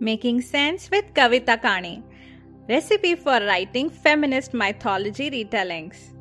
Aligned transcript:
Making 0.00 0.42
Sense 0.42 0.88
with 0.92 1.12
Kavita 1.12 1.60
Kané. 1.60 2.04
Recipe 2.68 3.16
for 3.16 3.40
writing 3.40 3.90
feminist 3.90 4.54
mythology 4.54 5.28
retellings. 5.28 6.14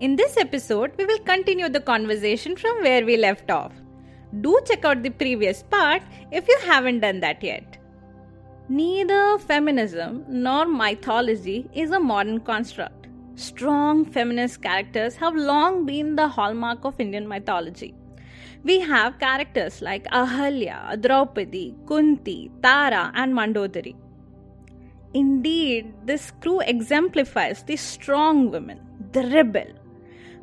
In 0.00 0.14
this 0.14 0.36
episode, 0.36 0.92
we 0.98 1.06
will 1.06 1.20
continue 1.20 1.70
the 1.70 1.80
conversation 1.80 2.56
from 2.56 2.82
where 2.82 3.06
we 3.06 3.16
left 3.16 3.50
off. 3.50 3.72
Do 4.42 4.60
check 4.66 4.84
out 4.84 5.02
the 5.02 5.08
previous 5.08 5.62
part 5.62 6.02
if 6.30 6.46
you 6.46 6.58
haven't 6.66 7.00
done 7.00 7.20
that 7.20 7.42
yet. 7.42 7.78
Neither 8.68 9.38
feminism 9.38 10.26
nor 10.28 10.66
mythology 10.66 11.70
is 11.72 11.90
a 11.90 11.98
modern 11.98 12.40
construct. 12.40 13.06
Strong 13.36 14.04
feminist 14.04 14.60
characters 14.60 15.16
have 15.16 15.34
long 15.34 15.86
been 15.86 16.16
the 16.16 16.28
hallmark 16.28 16.84
of 16.84 17.00
Indian 17.00 17.26
mythology 17.26 17.94
we 18.64 18.80
have 18.80 19.18
characters 19.18 19.82
like 19.82 20.04
Ahalya, 20.06 21.00
Draupadi, 21.00 21.74
Kunti, 21.86 22.50
Tara, 22.62 23.10
and 23.14 23.34
Mandodari. 23.34 23.94
Indeed, 25.14 25.92
this 26.04 26.30
crew 26.40 26.60
exemplifies 26.60 27.64
the 27.64 27.76
strong 27.76 28.50
woman, 28.50 28.80
the 29.12 29.24
rebel. 29.24 29.66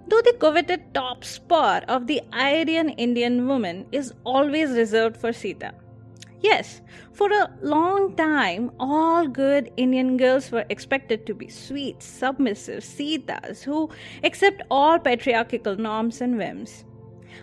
Though 0.07 0.21
the 0.21 0.35
coveted 0.39 0.93
top 0.93 1.23
spot 1.23 1.85
of 1.87 2.07
the 2.07 2.21
Aryan 2.33 2.89
Indian 2.89 3.47
woman 3.47 3.85
is 3.91 4.13
always 4.25 4.71
reserved 4.71 5.17
for 5.17 5.31
Sita. 5.31 5.73
Yes, 6.41 6.81
for 7.13 7.31
a 7.31 7.49
long 7.61 8.15
time, 8.15 8.71
all 8.79 9.27
good 9.27 9.71
Indian 9.77 10.17
girls 10.17 10.51
were 10.51 10.65
expected 10.69 11.25
to 11.25 11.33
be 11.33 11.49
sweet, 11.49 12.01
submissive 12.01 12.81
Sitas 12.83 13.61
who 13.63 13.89
accept 14.23 14.61
all 14.71 14.99
patriarchal 14.99 15.75
norms 15.75 16.21
and 16.21 16.37
whims 16.37 16.85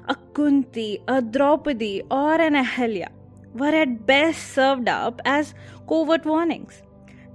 a 0.08 0.16
Kunti, 0.34 1.00
a 1.08 1.20
Draupadi, 1.22 2.02
or 2.10 2.34
an 2.34 2.54
Ahalya 2.54 3.08
were 3.54 3.74
at 3.74 4.06
best 4.06 4.52
served 4.54 4.88
up 4.88 5.20
as 5.24 5.54
covert 5.88 6.24
warnings. 6.24 6.82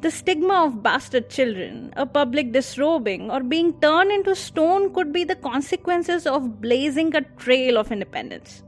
The 0.01 0.09
stigma 0.09 0.65
of 0.65 0.81
bastard 0.81 1.29
children, 1.29 1.93
a 1.95 2.05
public 2.07 2.51
disrobing, 2.51 3.29
or 3.29 3.41
being 3.41 3.79
turned 3.81 4.11
into 4.11 4.35
stone 4.35 4.93
could 4.93 5.13
be 5.13 5.23
the 5.23 5.35
consequences 5.35 6.25
of 6.25 6.59
blazing 6.59 7.15
a 7.15 7.21
trail 7.21 7.77
of 7.77 7.91
independence. 7.91 8.63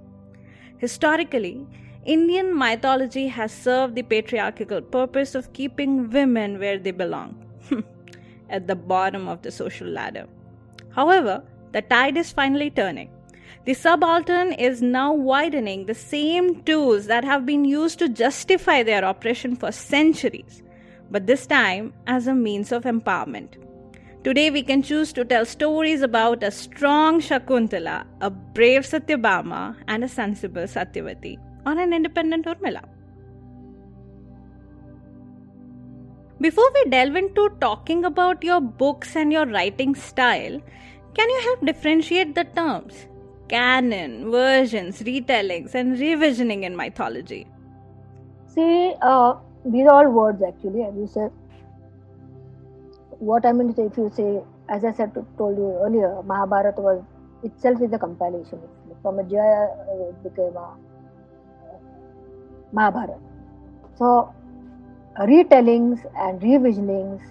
Historically, 0.77 1.65
Indian 2.05 2.55
mythology 2.55 3.27
has 3.29 3.51
served 3.51 3.95
the 3.95 4.03
patriarchal 4.03 4.81
purpose 4.81 5.33
of 5.33 5.51
keeping 5.53 6.09
women 6.11 6.59
where 6.59 6.77
they 6.77 6.91
belong, 6.91 7.43
at 8.49 8.67
the 8.67 8.75
bottom 8.75 9.27
of 9.27 9.41
the 9.41 9.51
social 9.51 9.87
ladder. 9.87 10.27
However, 10.91 11.41
the 11.71 11.81
tide 11.81 12.17
is 12.17 12.31
finally 12.31 12.69
turning. 12.69 13.09
The 13.65 13.73
subaltern 13.73 14.51
is 14.51 14.81
now 14.81 15.13
widening 15.13 15.85
the 15.85 15.93
same 15.93 16.63
tools 16.63 17.05
that 17.05 17.23
have 17.23 17.45
been 17.45 17.63
used 17.63 17.97
to 17.99 18.09
justify 18.09 18.83
their 18.83 19.05
oppression 19.05 19.55
for 19.55 19.71
centuries, 19.71 20.61
but 21.09 21.27
this 21.27 21.47
time 21.47 21.93
as 22.05 22.27
a 22.27 22.33
means 22.33 22.73
of 22.73 22.83
empowerment. 22.83 23.53
Today, 24.25 24.51
we 24.51 24.63
can 24.63 24.83
choose 24.83 25.13
to 25.13 25.23
tell 25.23 25.45
stories 25.45 26.01
about 26.01 26.43
a 26.43 26.51
strong 26.51 27.21
Shakuntala, 27.21 28.05
a 28.19 28.29
brave 28.29 28.81
Satyabhama, 28.81 29.77
and 29.87 30.03
a 30.03 30.09
sensible 30.09 30.63
Satyavati, 30.63 31.37
or 31.65 31.79
an 31.79 31.93
independent 31.93 32.45
Urmila. 32.45 32.83
Before 36.41 36.69
we 36.73 36.89
delve 36.89 37.15
into 37.15 37.49
talking 37.61 38.03
about 38.03 38.43
your 38.43 38.59
books 38.59 39.15
and 39.15 39.31
your 39.31 39.45
writing 39.45 39.95
style, 39.95 40.61
can 41.13 41.29
you 41.29 41.41
help 41.43 41.65
differentiate 41.65 42.35
the 42.35 42.43
terms? 42.43 43.07
Canon, 43.53 44.31
versions, 44.31 45.01
retellings, 45.03 45.75
and 45.75 45.97
revisioning 45.97 46.63
in 46.63 46.75
mythology? 46.75 47.45
See, 48.47 48.93
uh, 49.01 49.35
these 49.65 49.87
are 49.87 49.95
all 49.97 50.11
words 50.11 50.41
actually, 50.47 50.83
as 50.83 50.95
you 50.95 51.07
said. 51.07 51.31
What 53.19 53.45
I 53.45 53.51
mean 53.51 53.67
to 53.69 53.75
say, 53.75 53.85
if 53.91 53.97
you 53.97 54.11
say, 54.15 54.29
as 54.69 54.83
I 54.83 54.91
said, 54.91 55.13
told 55.37 55.57
you 55.57 55.67
earlier, 55.85 56.21
Mahabharata 56.23 56.81
was 56.81 57.03
itself 57.43 57.81
is 57.81 57.93
a 57.93 57.99
compilation. 57.99 58.59
From 59.01 59.19
a 59.19 59.23
Jaya, 59.23 59.67
uh, 59.91 60.09
it 60.09 60.23
became 60.23 60.57
a 60.57 60.67
Mahabharata. 62.71 63.17
So, 63.97 64.33
retellings 65.19 66.05
and 66.17 66.41
revisionings 66.41 67.21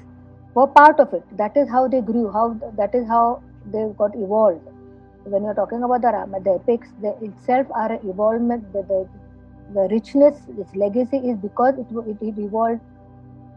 were 0.55 0.69
part 0.69 1.01
of 1.01 1.13
it. 1.15 1.25
That 1.37 1.57
is 1.57 1.69
how 1.69 1.89
they 1.89 2.01
grew. 2.01 2.31
How 2.31 2.45
that 2.77 2.95
is 2.95 3.09
how 3.09 3.43
they 3.73 3.87
got 3.99 4.15
evolved 4.15 4.72
when 5.25 5.45
you're 5.45 5.55
talking 5.55 5.83
about 5.83 6.03
the 6.03 6.09
Rama, 6.09 6.41
the 6.41 6.55
epics 6.55 6.89
they 7.01 7.13
itself 7.27 7.67
are 7.75 7.93
evolvement. 8.05 8.73
The, 8.73 8.83
the, 8.83 9.09
the 9.75 9.89
richness, 9.91 10.39
its 10.59 10.75
legacy 10.75 11.19
is 11.19 11.39
because 11.39 11.75
it, 11.79 11.87
it, 11.91 12.17
it 12.21 12.39
evolved, 12.39 12.81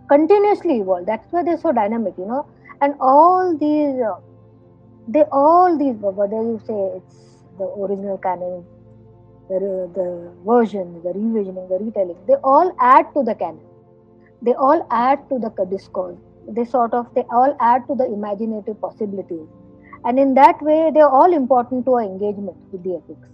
continuously 0.07 0.79
evolved. 0.79 1.07
That's 1.07 1.31
why 1.31 1.43
they're 1.43 1.57
so 1.57 1.71
dynamic, 1.71 2.13
you 2.17 2.25
know. 2.25 2.45
And 2.81 2.95
all 2.99 3.57
these, 3.57 4.01
uh, 4.01 4.19
they 5.07 5.23
all 5.31 5.77
these, 5.77 5.95
whether 5.95 6.41
you 6.41 6.61
say 6.65 6.97
it's 6.97 7.43
the 7.57 7.65
original 7.65 8.17
canon, 8.17 8.65
the, 9.49 9.89
the 9.93 10.31
version, 10.45 11.01
the 11.03 11.09
revisioning, 11.09 11.69
the 11.69 11.77
retelling, 11.83 12.17
they 12.27 12.35
all 12.43 12.75
add 12.79 13.13
to 13.13 13.23
the 13.23 13.35
canon. 13.35 13.59
They 14.41 14.53
all 14.53 14.85
add 14.91 15.27
to 15.29 15.39
the 15.39 15.49
discourse. 15.65 16.17
They 16.47 16.65
sort 16.65 16.93
of, 16.93 17.13
they 17.15 17.23
all 17.31 17.55
add 17.59 17.87
to 17.87 17.95
the 17.95 18.05
imaginative 18.05 18.79
possibilities 18.79 19.47
and 20.05 20.19
in 20.19 20.33
that 20.33 20.61
way 20.61 20.91
they're 20.93 21.15
all 21.21 21.33
important 21.33 21.85
to 21.85 21.93
our 21.93 22.03
engagement 22.03 22.57
with 22.71 22.83
the 22.83 22.95
epics 22.95 23.29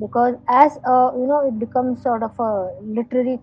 because 0.00 0.34
as 0.48 0.76
a, 0.78 1.12
you 1.16 1.26
know 1.26 1.46
it 1.46 1.58
becomes 1.58 2.02
sort 2.02 2.22
of 2.22 2.38
a 2.38 2.52
literary 2.82 3.38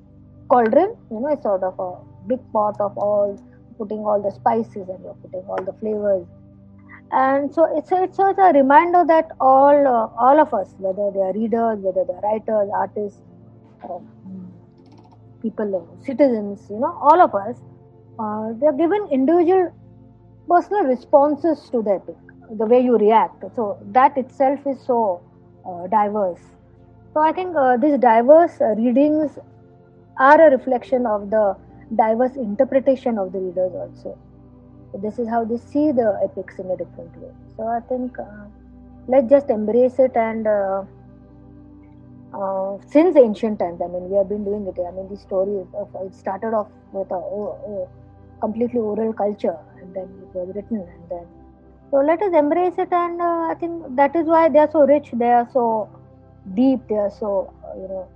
cauldron 0.50 0.96
you 1.12 1.20
know 1.20 1.28
it's 1.28 1.44
sort 1.44 1.64
of 1.64 1.80
a 1.80 1.92
big 2.28 2.40
pot 2.52 2.80
of 2.80 2.98
all 2.98 3.38
putting 3.78 4.00
all 4.00 4.22
the 4.22 4.32
spices 4.32 4.90
and 4.90 5.04
you're 5.04 5.18
putting 5.22 5.46
all 5.48 5.64
the 5.64 5.74
flavors. 5.74 6.26
And 7.12 7.54
so 7.54 7.66
it's 7.78 7.92
a, 7.92 8.04
it's 8.04 8.20
a 8.20 8.34
reminder 8.54 9.06
that 9.08 9.32
all 9.40 9.88
uh, 9.88 10.22
all 10.22 10.40
of 10.42 10.54
us 10.54 10.76
whether 10.78 11.10
they 11.12 11.22
are 11.22 11.34
readers 11.34 11.80
whether 11.80 12.04
they're 12.04 12.20
writers 12.20 12.70
artists 12.76 13.22
uh, 13.84 14.00
people 15.42 15.74
uh, 15.78 16.06
citizens 16.06 16.68
you 16.70 16.80
know 16.80 16.94
all 17.00 17.22
of 17.22 17.34
us 17.34 17.56
uh, 18.20 18.52
they're 18.60 18.74
given 18.74 19.08
individual 19.10 19.72
personal 20.50 20.84
responses 20.84 21.70
to 21.70 21.82
the 21.82 21.92
epic 21.92 22.27
the 22.50 22.66
way 22.66 22.80
you 22.82 22.98
react. 22.98 23.44
So 23.56 23.78
that 23.92 24.18
itself 24.18 24.60
is 24.66 24.80
so 24.86 25.22
uh, 25.66 25.88
diverse. 25.88 26.40
So 27.14 27.22
I 27.22 27.32
think 27.32 27.56
uh, 27.56 27.78
these 27.78 27.98
diverse 27.98 28.62
uh, 28.62 28.76
readings 28.76 29.40
are 30.20 30.42
a 30.48 30.52
reflection 30.52 31.06
of 31.06 31.30
the 31.30 31.56
diverse 31.96 32.36
interpretation 32.36 33.18
of 33.18 33.32
the 33.32 33.40
readers 33.40 33.74
also. 33.74 34.18
So 34.92 35.00
this 35.00 35.20
is 35.20 35.28
how 35.28 35.46
they 35.46 35.58
see 35.58 35.92
the 35.92 36.20
epics 36.24 36.60
in 36.60 36.70
a 36.72 36.78
different 36.78 37.16
way. 37.18 37.32
So 37.56 37.68
I 37.68 37.80
think 37.82 38.18
uh, 38.20 38.46
let's 39.08 39.30
just 39.30 39.50
embrace 39.50 40.00
it 40.00 40.16
and 40.16 40.48
uh, 40.48 40.84
uh, 42.34 42.78
since 42.86 43.16
ancient 43.16 43.60
times, 43.60 43.82
I 43.82 43.88
mean, 43.88 44.10
we 44.10 44.18
have 44.18 44.30
been 44.30 44.44
doing 44.44 44.68
it. 44.68 44.80
I 44.80 44.92
mean, 44.92 45.08
the 45.10 45.18
story 45.18 45.66
of, 45.74 45.90
it 46.06 46.14
started 46.14 46.54
off 46.54 46.68
with 46.92 47.10
a, 47.12 47.16
a, 47.16 47.84
a 47.84 47.88
completely 48.42 48.80
oral 48.80 49.14
culture, 49.14 49.58
and 49.82 49.94
then 49.96 50.04
it 50.04 50.36
was 50.36 50.56
written, 50.56 50.80
and 50.80 51.10
then 51.10 51.26
so 51.92 51.98
let 51.98 52.22
us 52.22 52.34
embrace 52.34 52.74
it, 52.78 52.92
and 52.92 53.22
uh, 53.22 53.48
I 53.52 53.56
think 53.60 53.96
that 53.96 54.16
is 54.16 54.26
why 54.26 54.50
they 54.50 54.60
are 54.60 54.72
so 54.72 54.86
rich, 54.86 55.10
they 55.14 55.32
are 55.32 55.48
so 55.52 55.90
deep, 56.54 56.88
they 56.88 56.96
are 56.96 57.12
so 57.12 57.54
you 57.76 57.88
know 57.88 58.08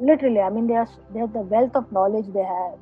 literally 0.00 0.40
i 0.40 0.48
mean 0.48 0.66
they 0.66 0.74
are 0.74 0.88
they 1.12 1.20
have 1.20 1.32
the 1.32 1.40
wealth 1.40 1.74
of 1.74 1.90
knowledge 1.92 2.26
they 2.32 2.44
have. 2.44 2.74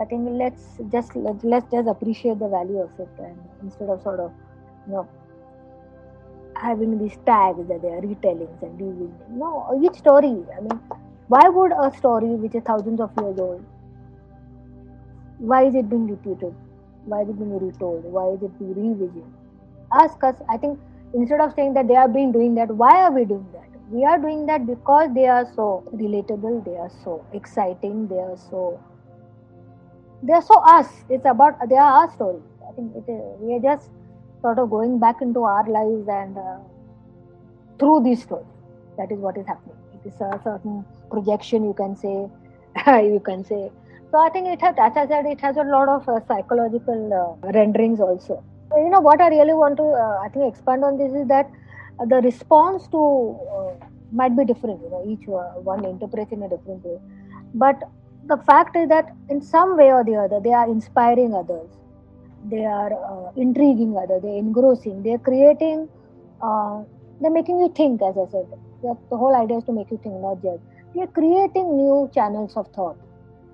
I 0.00 0.04
think 0.04 0.28
let's 0.30 0.78
just 0.92 1.16
let's, 1.16 1.42
let's 1.42 1.70
just 1.70 1.88
appreciate 1.88 2.38
the 2.38 2.48
value 2.48 2.78
of 2.80 2.90
it 2.98 3.08
and 3.18 3.36
instead 3.62 3.88
of 3.88 4.00
sort 4.02 4.20
of 4.20 4.32
you 4.86 4.92
know 4.92 5.08
having 6.56 6.96
these 6.98 7.18
tags 7.26 7.66
that 7.68 7.82
they 7.82 7.88
are 7.88 8.00
retellings 8.00 8.62
and 8.62 8.80
revisiting 8.80 9.38
no 9.38 9.78
each 9.82 9.98
story 9.98 10.36
i 10.56 10.60
mean 10.60 10.80
why 11.26 11.48
would 11.48 11.72
a 11.72 11.90
story 11.96 12.28
which 12.44 12.54
is 12.54 12.62
thousands 12.62 13.00
of 13.00 13.10
years 13.20 13.38
old 13.38 13.64
why 15.38 15.64
is 15.64 15.74
it 15.74 15.90
being 15.90 16.06
repeated 16.06 16.54
why 17.04 17.22
it 17.22 17.38
being 17.38 17.58
retold 17.58 18.04
why 18.04 18.28
is 18.28 18.42
it 18.42 18.58
being 18.58 18.74
revisited 18.74 19.24
ask 19.92 20.22
us. 20.22 20.36
I 20.48 20.56
think 20.56 20.78
instead 21.14 21.40
of 21.40 21.52
saying 21.54 21.74
that 21.74 21.88
they 21.88 21.96
are 21.96 22.08
being 22.08 22.32
doing 22.32 22.54
that 22.56 22.68
why 22.68 23.02
are 23.02 23.12
we 23.12 23.24
doing 23.24 23.46
that? 23.52 23.66
We 23.90 24.04
are 24.04 24.18
doing 24.18 24.46
that 24.46 24.66
because 24.66 25.10
they 25.14 25.26
are 25.26 25.46
so 25.56 25.82
relatable 25.92 26.64
they 26.64 26.76
are 26.76 26.90
so 27.02 27.24
exciting 27.32 28.06
they 28.08 28.18
are 28.18 28.36
so 28.36 28.80
they 30.22 30.32
are 30.32 30.42
so 30.42 30.60
us. 30.60 30.86
It's 31.08 31.24
about 31.24 31.56
they 31.68 31.76
are 31.76 32.02
our 32.02 32.10
story. 32.12 32.40
I 32.68 32.72
think 32.72 32.94
it 32.94 33.10
is, 33.10 33.40
we 33.40 33.54
are 33.54 33.60
just 33.60 33.88
sort 34.42 34.58
of 34.58 34.70
going 34.70 34.98
back 34.98 35.22
into 35.22 35.44
our 35.44 35.66
lives 35.68 36.08
and 36.08 36.36
uh, 36.36 36.58
through 37.78 38.02
these 38.04 38.22
stories 38.22 38.46
that 38.98 39.10
is 39.10 39.18
what 39.18 39.36
is 39.38 39.46
happening. 39.46 39.76
It 39.94 40.08
is 40.08 40.14
a 40.20 40.40
certain 40.44 40.84
projection 41.10 41.64
you 41.64 41.74
can 41.74 41.96
say. 41.96 42.28
You 43.02 43.20
can 43.24 43.44
say 43.44 43.70
so 44.10 44.18
i 44.26 44.28
think 44.34 44.48
it 44.52 44.60
has 44.66 44.74
as 44.86 44.96
i 45.02 45.06
said 45.10 45.26
it 45.32 45.40
has 45.40 45.56
a 45.56 45.66
lot 45.74 45.88
of 45.88 46.08
uh, 46.08 46.18
psychological 46.28 47.00
uh, 47.20 47.52
renderings 47.58 48.00
also. 48.00 48.42
You 48.76 48.90
know 48.90 49.00
what 49.00 49.20
i 49.20 49.28
really 49.28 49.54
want 49.54 49.76
to 49.76 49.86
uh, 50.04 50.16
i 50.24 50.28
think 50.28 50.52
expand 50.52 50.84
on 50.84 50.96
this 50.98 51.12
is 51.20 51.26
that 51.28 51.50
the 52.12 52.20
response 52.26 52.88
to 52.88 53.00
uh, 53.58 53.72
might 54.12 54.36
be 54.36 54.44
different 54.44 54.80
you 54.82 54.90
know 54.90 55.02
each 55.12 55.26
one 55.26 55.84
interprets 55.84 56.32
in 56.32 56.42
a 56.42 56.48
different 56.48 56.84
way. 56.84 56.98
But 57.54 57.82
the 58.26 58.36
fact 58.48 58.76
is 58.76 58.88
that 58.88 59.12
in 59.28 59.42
some 59.42 59.76
way 59.76 59.92
or 59.92 60.04
the 60.04 60.16
other 60.16 60.40
they 60.40 60.52
are 60.52 60.68
inspiring 60.68 61.34
others. 61.34 61.68
They 62.52 62.64
are 62.64 62.92
uh, 62.92 63.32
intriguing 63.36 63.96
others. 64.02 64.22
They're 64.22 64.38
engrossing. 64.38 65.02
They're 65.02 65.18
creating 65.18 65.88
uh, 66.40 66.82
they're 67.20 67.30
making 67.30 67.60
you 67.60 67.72
think 67.76 68.02
as 68.02 68.16
i 68.16 68.26
said. 68.30 68.48
The 68.82 69.16
whole 69.22 69.36
idea 69.36 69.58
is 69.58 69.64
to 69.64 69.72
make 69.72 69.90
you 69.90 70.00
think 70.02 70.14
not 70.22 70.42
judge. 70.42 70.60
They're 70.94 71.14
creating 71.20 71.76
new 71.76 72.10
channels 72.14 72.56
of 72.56 72.68
thought 72.68 72.96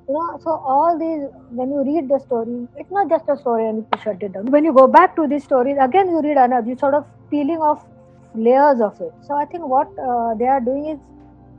you 0.09 0.15
know 0.15 0.39
so 0.43 0.51
all 0.75 0.99
these 0.99 1.27
when 1.51 1.71
you 1.71 1.83
read 1.85 2.09
the 2.09 2.19
story 2.21 2.69
it's 2.77 2.91
not 2.91 3.09
just 3.09 3.29
a 3.29 3.37
story 3.37 3.69
and 3.69 3.79
you 3.79 4.01
shut 4.03 4.23
it 4.23 4.33
down 4.33 4.47
when 4.57 4.65
you 4.65 4.73
go 4.73 4.87
back 4.87 5.17
to 5.17 5.27
these 5.27 5.45
stories 5.45 5.77
again 5.81 6.09
you 6.09 6.23
read 6.23 6.37
another 6.37 6.69
you 6.69 6.77
sort 6.79 6.95
of 6.95 7.05
peeling 7.31 7.59
off 7.59 7.85
layers 8.37 8.81
of 8.81 9.01
it. 9.01 9.13
So 9.27 9.35
I 9.35 9.45
think 9.47 9.67
what 9.67 9.89
uh, 9.99 10.35
they 10.35 10.47
are 10.47 10.61
doing 10.61 10.87
is 10.87 10.99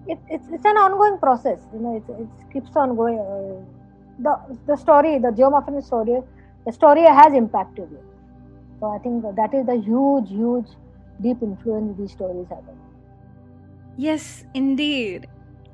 it, 0.07 0.19
it's, 0.29 0.47
it's 0.51 0.65
an 0.65 0.77
ongoing 0.77 1.17
process. 1.19 1.59
You 1.73 1.79
know, 1.79 1.97
it, 1.97 2.03
it 2.21 2.53
keeps 2.53 2.75
on 2.75 2.95
going. 2.95 3.19
Uh, 3.19 3.65
the 4.19 4.35
the 4.65 4.75
story, 4.75 5.19
the 5.19 5.29
geomorphin 5.29 5.83
story, 5.83 6.21
the 6.65 6.71
story 6.71 7.01
has 7.03 7.33
impacted 7.33 7.87
you. 7.91 8.03
So 8.79 8.87
I 8.87 8.97
think 8.99 9.23
that 9.35 9.53
is 9.53 9.65
the 9.65 9.75
huge, 9.75 10.29
huge, 10.29 10.67
deep 11.21 11.41
influence 11.41 11.97
these 11.99 12.11
stories 12.11 12.47
have. 12.49 12.63
Yes, 13.97 14.43
indeed. 14.53 15.27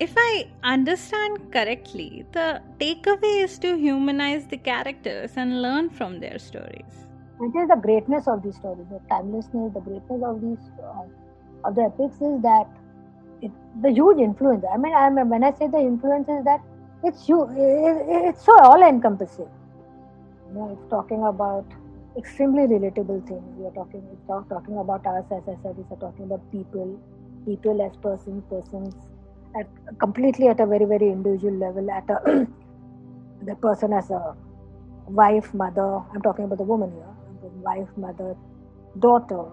If 0.06 0.14
I 0.18 0.48
understand 0.64 1.52
correctly, 1.52 2.26
the 2.34 2.62
takeaway 2.80 3.44
is 3.44 3.58
to 3.60 3.78
humanize 3.78 4.48
the 4.48 4.58
characters 4.58 5.32
and 5.38 5.62
learn 5.62 5.90
from 5.90 6.20
their 6.20 6.40
stories 6.40 7.04
it 7.40 7.56
is 7.58 7.68
the 7.68 7.76
greatness 7.76 8.28
of 8.28 8.44
these 8.44 8.56
stories, 8.56 8.86
the 8.90 9.02
timelessness, 9.10 9.74
the 9.74 9.82
greatness 9.82 10.22
of 10.24 10.42
these 10.42 10.66
uh, 10.84 11.06
of 11.68 11.76
the 11.76 11.84
epics 11.84 12.16
is 12.22 12.42
that 12.42 12.68
it, 13.42 13.52
the 13.82 13.92
huge 13.92 14.20
influence. 14.20 14.64
I 14.72 14.78
mean, 14.78 14.94
I 14.94 15.10
mean, 15.10 15.30
when 15.30 15.44
I 15.44 15.52
say 15.52 15.68
the 15.68 15.80
influence 15.80 16.28
is 16.30 16.44
that 16.46 16.62
it's 17.04 17.28
you, 17.28 17.44
it, 17.56 18.28
it's 18.30 18.46
so 18.46 18.58
all 18.60 18.82
encompassing. 18.84 19.50
You 20.48 20.54
know, 20.54 20.78
it's 20.78 20.90
talking 20.90 21.24
about 21.24 21.66
extremely 22.18 22.64
relatable 22.64 23.28
things. 23.28 23.44
We 23.58 23.66
are 23.66 23.72
talking, 23.72 24.04
it's 24.12 24.28
talk, 24.28 24.48
talking 24.50 24.78
about 24.78 25.06
us 25.08 25.26
as 25.32 25.44
I 25.48 25.56
said. 25.64 25.76
are 25.92 25.98
talking 25.98 26.26
about 26.26 26.50
people, 26.52 27.00
people 27.46 27.82
as 27.82 27.96
persons, 27.98 28.44
persons 28.50 28.96
at 29.60 29.68
completely 30.00 30.48
at 30.48 30.60
a 30.60 30.66
very 30.66 30.86
very 30.86 31.10
individual 31.10 31.54
level. 31.54 31.92
At 31.92 32.10
a 32.10 32.48
the 33.46 33.56
person 33.56 33.94
as 33.94 34.10
a 34.10 34.36
wife, 35.08 35.54
mother. 35.54 36.02
I'm 36.14 36.22
talking 36.22 36.46
about 36.46 36.58
the 36.58 36.64
woman 36.64 36.92
here 36.92 37.14
wife, 37.64 37.88
mother, 37.98 38.36
daughter, 39.00 39.44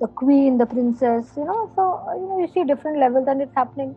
the 0.00 0.08
queen, 0.08 0.58
the 0.58 0.66
princess, 0.66 1.32
you 1.36 1.44
know. 1.44 1.70
So, 1.74 2.00
you 2.14 2.26
know, 2.28 2.38
you 2.40 2.48
see 2.52 2.64
different 2.64 2.98
levels 2.98 3.26
and 3.28 3.42
it's 3.42 3.54
happening 3.54 3.94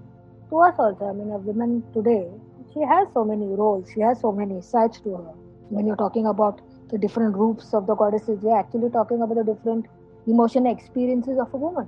to 0.50 0.60
us 0.60 0.76
also. 0.78 1.06
I 1.06 1.14
mean, 1.14 1.32
a 1.32 1.38
woman 1.38 1.84
today, 1.94 2.28
she 2.74 2.82
has 2.82 3.08
so 3.14 3.24
many 3.24 3.46
roles, 3.46 3.90
she 3.94 4.02
has 4.02 4.20
so 4.20 4.32
many 4.32 4.62
sides 4.62 5.00
to 5.02 5.16
her. 5.16 5.34
When 5.70 5.88
you're 5.88 5.96
talking 5.96 6.26
about 6.26 6.62
the 6.90 6.98
different 6.98 7.34
groups 7.34 7.74
of 7.74 7.88
the 7.88 7.96
goddesses, 7.96 8.40
we're 8.42 8.58
actually 8.58 8.90
talking 8.90 9.22
about 9.22 9.36
the 9.36 9.44
different 9.44 9.86
emotional 10.28 10.72
experiences 10.72 11.38
of 11.40 11.54
a 11.54 11.58
woman. 11.58 11.88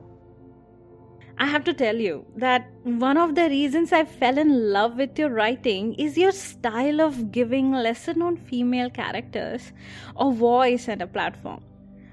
I 1.39 1.47
have 1.47 1.63
to 1.63 1.73
tell 1.73 1.95
you 1.95 2.25
that 2.37 2.69
one 2.83 3.17
of 3.17 3.33
the 3.33 3.49
reasons 3.49 3.91
I 3.91 4.05
fell 4.05 4.37
in 4.37 4.71
love 4.71 4.97
with 4.97 5.17
your 5.17 5.29
writing 5.29 5.95
is 5.95 6.17
your 6.17 6.31
style 6.31 7.01
of 7.01 7.31
giving 7.31 7.71
lesser 7.71 8.13
known 8.13 8.37
female 8.37 8.89
characters 8.89 9.71
a 10.15 10.29
voice 10.31 10.87
and 10.87 11.01
a 11.01 11.07
platform. 11.07 11.63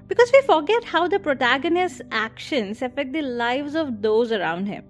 Because 0.07 0.31
we 0.33 0.41
forget 0.41 0.83
how 0.83 1.07
the 1.07 1.19
protagonist's 1.19 2.01
actions 2.11 2.81
affect 2.81 3.13
the 3.13 3.21
lives 3.21 3.75
of 3.75 4.01
those 4.01 4.31
around 4.31 4.65
him. 4.65 4.83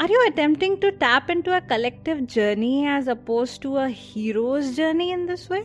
Are 0.00 0.08
you 0.08 0.26
attempting 0.26 0.80
to 0.80 0.90
tap 0.92 1.30
into 1.30 1.56
a 1.56 1.60
collective 1.60 2.26
journey 2.26 2.86
as 2.86 3.06
opposed 3.06 3.62
to 3.62 3.76
a 3.76 3.88
hero's 3.88 4.76
journey 4.76 5.12
in 5.12 5.24
this 5.24 5.48
way? 5.48 5.64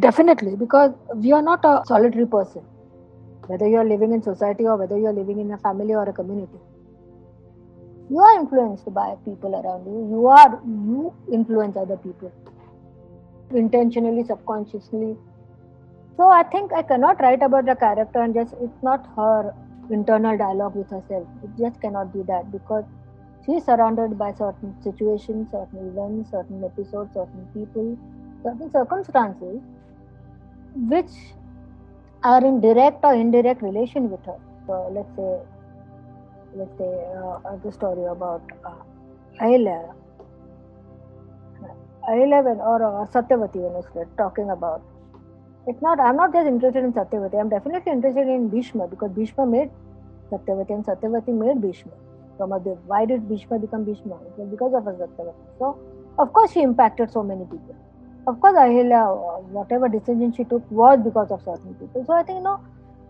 Definitely, 0.00 0.56
because 0.56 0.92
we 1.14 1.32
are 1.32 1.42
not 1.42 1.64
a 1.64 1.82
solitary 1.86 2.26
person. 2.26 2.62
Whether 3.46 3.68
you 3.68 3.76
are 3.76 3.84
living 3.84 4.12
in 4.12 4.22
society 4.22 4.64
or 4.64 4.76
whether 4.76 4.98
you 4.98 5.06
are 5.06 5.12
living 5.12 5.38
in 5.38 5.52
a 5.52 5.58
family 5.58 5.94
or 5.94 6.08
a 6.08 6.12
community 6.12 6.58
you 8.10 8.18
are 8.18 8.38
influenced 8.38 8.92
by 8.92 9.14
people 9.24 9.54
around 9.54 9.86
you. 9.86 10.08
You 10.10 10.26
are 10.26 10.60
you 10.64 11.14
influence 11.32 11.76
other 11.76 11.96
people. 11.96 12.32
Intentionally 13.50 14.24
subconsciously. 14.24 15.16
So 16.16 16.28
i 16.30 16.42
think 16.44 16.72
i 16.72 16.82
cannot 16.82 17.20
write 17.20 17.42
about 17.42 17.66
the 17.66 17.74
character 17.74 18.20
and 18.22 18.34
just 18.34 18.54
it's 18.62 18.82
not 18.82 19.06
her 19.16 19.54
internal 19.90 20.36
dialogue 20.38 20.76
with 20.76 20.90
herself. 20.90 21.26
It 21.42 21.50
just 21.58 21.80
cannot 21.80 22.12
be 22.12 22.22
that 22.22 22.52
because 22.52 22.84
she 23.44 23.52
is 23.52 23.64
surrounded 23.64 24.18
by 24.18 24.32
certain 24.32 24.74
situations 24.82 25.48
certain 25.50 25.88
events 25.88 26.30
certain 26.30 26.64
episodes 26.64 27.12
certain 27.14 27.46
people 27.52 27.96
certain 28.42 28.70
circumstances 28.72 29.60
which 30.74 31.10
are 32.22 32.44
in 32.44 32.60
direct 32.60 33.04
or 33.04 33.14
indirect 33.14 33.62
relation 33.62 34.10
with 34.10 34.24
her. 34.24 34.38
So 34.66 34.88
let's 34.92 35.14
say 35.16 35.53
let's 36.54 36.76
say 36.78 36.92
uh, 37.18 37.56
the 37.64 37.72
story 37.72 38.04
about 38.04 38.42
uh, 38.64 38.74
Ahilya, 39.40 39.94
Ahilya 42.08 42.58
or 42.58 42.82
uh, 42.82 43.06
Satyavati 43.06 43.56
when 43.56 43.82
it's 43.82 44.16
talking 44.16 44.50
about. 44.50 44.82
It's 45.66 45.80
not. 45.80 45.98
I'm 45.98 46.16
not 46.16 46.32
just 46.32 46.46
interested 46.46 46.84
in 46.84 46.92
Satyavati. 46.92 47.40
I'm 47.40 47.48
definitely 47.48 47.92
interested 47.92 48.28
in 48.28 48.48
Bhishma 48.48 48.86
because 48.86 49.10
Bhishma 49.12 49.46
made 49.46 49.70
Satyavati 50.30 50.70
and 50.70 50.84
Satyavati 50.84 51.28
made 51.28 51.60
Bhishma. 51.60 51.92
Ramadev. 52.38 52.78
Why 52.86 53.04
did 53.06 53.28
Bhishma 53.28 53.58
become 53.58 53.84
Bhishma? 53.84 54.16
It 54.26 54.38
was 54.38 54.48
because 54.50 54.74
of 54.74 54.84
Satyavati. 54.84 55.34
So, 55.58 55.78
of 56.18 56.32
course, 56.32 56.52
she 56.52 56.62
impacted 56.62 57.10
so 57.10 57.22
many 57.22 57.44
people. 57.44 57.76
Of 58.26 58.40
course, 58.40 58.56
Ahilya, 58.56 59.02
uh, 59.04 59.40
whatever 59.58 59.88
decision 59.88 60.32
she 60.32 60.44
took 60.44 60.68
was 60.70 60.98
because 61.02 61.30
of 61.30 61.42
certain 61.42 61.74
people. 61.74 62.04
So, 62.06 62.12
I 62.12 62.22
think, 62.22 62.38
you 62.38 62.44
know, 62.44 62.60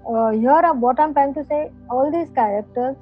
uh, 0.07 0.31
here 0.31 0.73
what 0.75 1.01
I'm 1.01 1.15
trying 1.15 1.35
to 1.35 1.45
say, 1.47 1.71
all 1.91 2.11
these 2.11 2.29
characters 2.35 2.97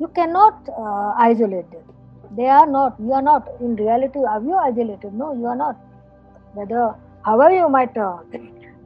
you 0.00 0.08
cannot 0.08 0.68
uh, 0.82 1.12
isolate 1.28 1.70
them 1.70 1.90
they 2.36 2.46
are 2.46 2.66
not 2.66 2.98
you 3.00 3.12
are 3.12 3.22
not 3.22 3.48
in 3.60 3.76
reality 3.76 4.20
are 4.32 4.40
you 4.40 4.54
isolated? 4.54 5.12
No 5.12 5.32
you 5.34 5.46
are 5.46 5.56
not. 5.56 5.76
Whether 6.54 6.94
however 7.24 7.54
you 7.54 7.68
might 7.68 7.96
uh, 7.96 8.18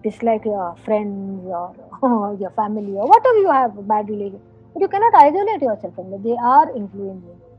dislike 0.03 0.45
your 0.45 0.77
friends 0.85 1.45
or 1.47 2.37
your 2.41 2.51
family 2.51 2.93
or 2.93 3.07
whatever 3.07 3.39
you 3.39 3.51
have 3.51 3.77
bad 3.89 4.09
relation 4.09 4.41
but 4.73 4.81
you 4.81 4.89
cannot 4.89 5.15
isolate 5.15 5.63
yourself 5.63 5.95
from 5.95 6.11
them 6.11 6.23
they 6.23 6.37
are 6.43 6.75
influencing 6.75 7.29
you. 7.29 7.59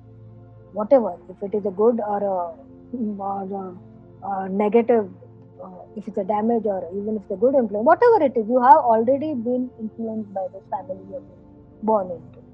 whatever 0.73 1.13
if 1.29 1.43
it 1.47 1.55
is 1.57 1.65
a 1.65 1.71
good 1.71 1.99
or 1.99 2.19
a, 2.23 2.37
or 3.27 3.43
a, 3.61 4.27
a 4.29 4.49
negative 4.49 5.09
uh, 5.63 5.81
if 5.95 6.07
it's 6.07 6.17
a 6.17 6.23
damage 6.23 6.65
or 6.65 6.81
even 6.93 7.15
if 7.15 7.21
it's 7.23 7.31
a 7.31 7.41
good 7.45 7.55
influence 7.55 7.85
whatever 7.85 8.23
it 8.29 8.35
is 8.35 8.47
you 8.47 8.61
have 8.61 8.81
already 8.93 9.33
been 9.33 9.69
influenced 9.79 10.33
by 10.33 10.45
this 10.53 10.63
family 10.71 11.03
you've 11.11 11.27
been 11.29 11.43
born 11.83 12.11
into 12.11 12.44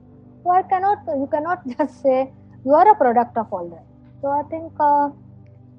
so 0.44 0.52
I 0.52 0.64
cannot, 0.64 1.00
you 1.08 1.28
cannot 1.32 1.68
just 1.78 2.02
say 2.02 2.32
you 2.66 2.74
are 2.74 2.90
a 2.92 2.96
product 2.96 3.38
of 3.38 3.52
all 3.52 3.70
that. 3.70 3.86
So 4.22 4.30
I 4.30 4.44
think, 4.50 4.72
uh, 4.80 5.10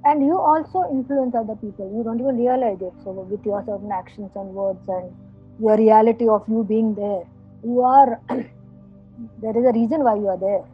and 0.04 0.24
you 0.26 0.38
also 0.38 0.84
influence 0.90 1.34
other 1.34 1.54
people. 1.56 1.92
You 1.96 2.02
don't 2.02 2.18
even 2.18 2.36
realize 2.36 2.78
it. 2.80 2.92
So 3.04 3.12
with 3.12 3.44
your 3.44 3.62
certain 3.64 3.92
actions 3.92 4.30
and 4.34 4.48
words 4.48 4.82
and 4.88 5.12
your 5.60 5.76
reality 5.76 6.28
of 6.28 6.42
you 6.48 6.64
being 6.64 6.94
there, 6.94 7.24
you 7.62 7.80
are. 7.82 8.20
there 8.28 9.56
is 9.56 9.64
a 9.64 9.72
reason 9.72 10.02
why 10.02 10.16
you 10.16 10.28
are 10.28 10.38
there. 10.38 10.64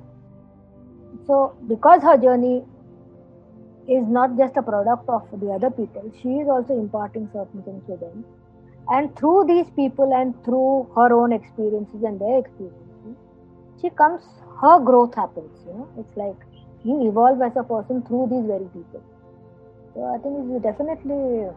So 1.26 1.54
because 1.68 2.02
her 2.02 2.16
journey 2.16 2.64
is 3.88 4.06
not 4.06 4.36
just 4.36 4.56
a 4.56 4.62
product 4.62 5.08
of 5.08 5.24
the 5.40 5.50
other 5.50 5.70
people. 5.70 6.12
She 6.22 6.28
is 6.28 6.48
also 6.48 6.74
imparting 6.74 7.28
certain 7.32 7.62
things 7.62 7.82
to 7.86 7.96
them. 7.96 8.24
And 8.88 9.14
through 9.16 9.46
these 9.46 9.68
people 9.76 10.12
and 10.14 10.34
through 10.44 10.88
her 10.94 11.12
own 11.12 11.32
experiences 11.32 12.02
and 12.02 12.20
their 12.20 12.38
experiences, 12.38 12.87
she 13.80 13.90
comes, 13.90 14.22
her 14.60 14.80
growth 14.80 15.14
happens. 15.14 15.50
You 15.66 15.72
know, 15.72 15.88
it's 15.98 16.16
like 16.16 16.36
you 16.84 17.08
evolve 17.08 17.40
as 17.42 17.56
a 17.56 17.62
person 17.62 18.02
through 18.02 18.28
these 18.30 18.46
very 18.46 18.68
people. 18.76 19.02
So 19.94 20.04
I 20.04 20.18
think 20.18 20.50
it's 20.50 20.62
definitely 20.62 21.48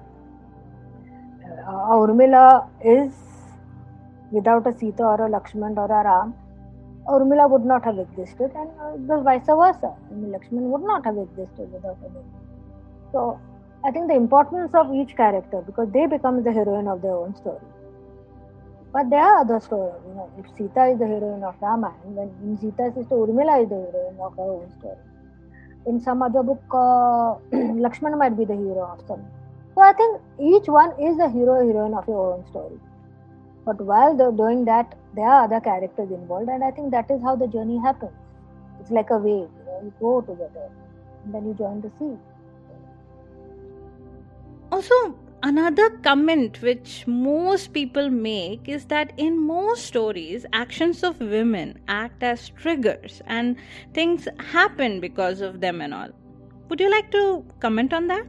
uh, 1.68 1.96
Urmila 1.98 2.68
is 2.84 3.14
without 4.32 4.66
a 4.68 4.74
Sita 4.78 5.04
or 5.04 5.26
a 5.26 5.30
Lakshman 5.30 5.78
or 5.78 5.86
a 5.86 6.04
Ram, 6.04 6.34
Urmila 7.08 7.50
would 7.50 7.66
not 7.66 7.84
have 7.84 8.00
existed, 8.00 8.52
and 8.56 9.12
uh, 9.12 9.22
vice 9.22 9.46
versa. 9.46 9.94
I 10.10 10.14
mean, 10.14 10.32
Lakshman 10.32 10.70
would 10.72 10.84
not 10.84 11.06
have 11.06 11.18
existed 11.18 11.72
without 11.74 11.98
her. 12.02 12.24
So 13.12 13.40
I 13.84 13.92
think 13.92 14.08
the 14.08 14.16
importance 14.16 14.74
of 14.74 14.94
each 14.94 15.16
character 15.18 15.62
because 15.66 15.90
they 15.92 16.06
become 16.06 16.44
the 16.44 16.52
heroine 16.52 16.88
of 16.88 17.02
their 17.02 17.16
own 17.16 17.36
story. 17.36 17.60
But 18.94 19.10
there 19.10 19.22
are 19.22 19.40
other 19.40 19.60
stories. 19.60 20.02
You 20.08 20.14
know, 20.16 20.30
if 20.38 20.46
Sita 20.58 20.86
is 20.88 21.00
the 21.00 21.08
heroine 21.08 21.44
of 21.44 21.56
Ramayana, 21.62 21.96
then 22.16 22.32
in 22.44 22.58
Sita's 22.58 22.94
sister 22.94 23.16
Urmila 23.16 23.64
is 23.64 23.70
the 23.70 23.76
heroine 23.76 24.20
of 24.20 24.36
her 24.36 24.44
own 24.44 24.72
story. 24.80 24.98
In 25.86 26.00
some 26.00 26.22
other 26.22 26.44
book, 26.44 26.62
uh, 26.72 27.40
Lakshman 27.84 28.18
might 28.18 28.38
be 28.38 28.46
the 28.46 28.56
hero 28.56 28.84
of 28.94 29.06
some. 29.08 29.24
So 29.76 29.82
I 29.82 29.94
think 29.94 30.22
each 30.40 30.68
one 30.68 30.92
is 31.00 31.18
the 31.18 31.30
hero 31.30 31.66
heroine 31.66 31.94
of 31.94 32.08
your 32.08 32.34
own 32.34 32.46
story. 32.50 32.80
But 33.66 33.80
while 33.80 34.16
they're 34.18 34.32
doing 34.32 34.66
that, 34.66 34.96
there 35.16 35.26
are 35.26 35.46
other 35.46 35.62
characters 35.62 36.10
involved, 36.12 36.50
and 36.50 36.64
I 36.64 36.72
think 36.72 36.92
that 36.92 37.10
is 37.10 37.22
how 37.22 37.36
the 37.36 37.48
journey 37.48 37.78
happens. 37.78 38.12
It's 38.80 38.92
like 38.92 39.10
a 39.12 39.18
wave. 39.18 39.48
You, 39.60 39.66
know, 39.66 39.82
you 39.84 39.94
go 40.00 40.22
together, 40.22 40.70
and 41.24 41.34
then 41.34 41.46
you 41.48 41.54
join 41.54 41.82
the 41.82 41.92
sea. 41.98 42.18
Also, 44.72 45.16
another 45.44 45.90
comment 46.04 46.62
which 46.62 47.06
most 47.08 47.74
people 47.74 48.10
make 48.10 48.68
is 48.70 48.86
that 48.86 49.14
in 49.18 49.40
most 49.46 49.86
stories, 49.86 50.46
actions 50.54 51.04
of 51.04 51.20
women 51.20 51.80
act 51.88 52.24
as 52.24 52.50
triggers 52.50 53.22
and 53.26 53.56
things 53.94 54.28
happen 54.40 55.00
because 55.00 55.42
of 55.42 55.62
them 55.62 55.82
and 55.82 55.94
all. 55.94 56.10
Would 56.70 56.80
you 56.80 56.90
like 56.90 57.12
to 57.12 57.46
comment 57.60 57.94
on 57.94 58.08
that? 58.08 58.26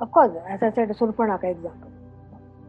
Of 0.00 0.10
course, 0.12 0.36
as 0.48 0.62
I 0.62 0.72
said, 0.72 0.88
Surpanaka 0.90 1.50
example. 1.50 1.90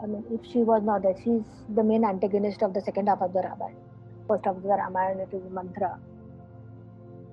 I 0.01 0.05
mean, 0.05 0.23
if 0.31 0.51
she 0.51 0.59
was 0.59 0.83
not 0.83 1.03
there, 1.03 1.15
she's 1.23 1.41
the 1.75 1.83
main 1.83 2.03
antagonist 2.03 2.61
of 2.61 2.73
the 2.73 2.81
second 2.81 3.07
half 3.07 3.21
of 3.21 3.33
the 3.33 3.39
Ramayana. 3.39 3.79
First 4.27 4.45
half 4.45 4.57
of 4.57 4.63
the 4.63 4.69
Ramayana, 4.69 5.23
it 5.23 5.33
is 5.33 5.41
Manthara 5.51 5.97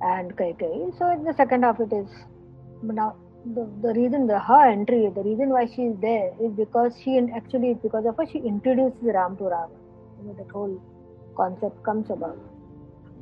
and 0.03 0.37
Kaikeyi. 0.37 0.97
So 0.99 1.11
in 1.11 1.25
the 1.25 1.35
second 1.35 1.65
half, 1.65 1.81
it 1.81 1.93
is 1.93 2.09
now 2.83 3.17
the, 3.45 3.67
the 3.83 3.95
reason 3.95 4.27
the 4.27 4.39
her 4.39 4.69
entry 4.69 5.11
the 5.15 5.23
reason 5.23 5.49
why 5.49 5.65
she 5.67 5.83
is 5.83 5.97
there 6.01 6.31
is 6.41 6.53
because 6.53 6.95
she 7.03 7.19
actually 7.35 7.71
it's 7.71 7.83
because 7.83 8.05
of 8.05 8.17
her 8.17 8.27
she 8.27 8.39
introduces 8.39 9.03
ram 9.03 9.37
to 9.37 9.45
ram 9.45 9.71
you 10.19 10.27
know 10.27 10.35
that 10.35 10.51
whole 10.51 10.81
concept 11.37 11.83
comes 11.83 12.11
about. 12.11 12.37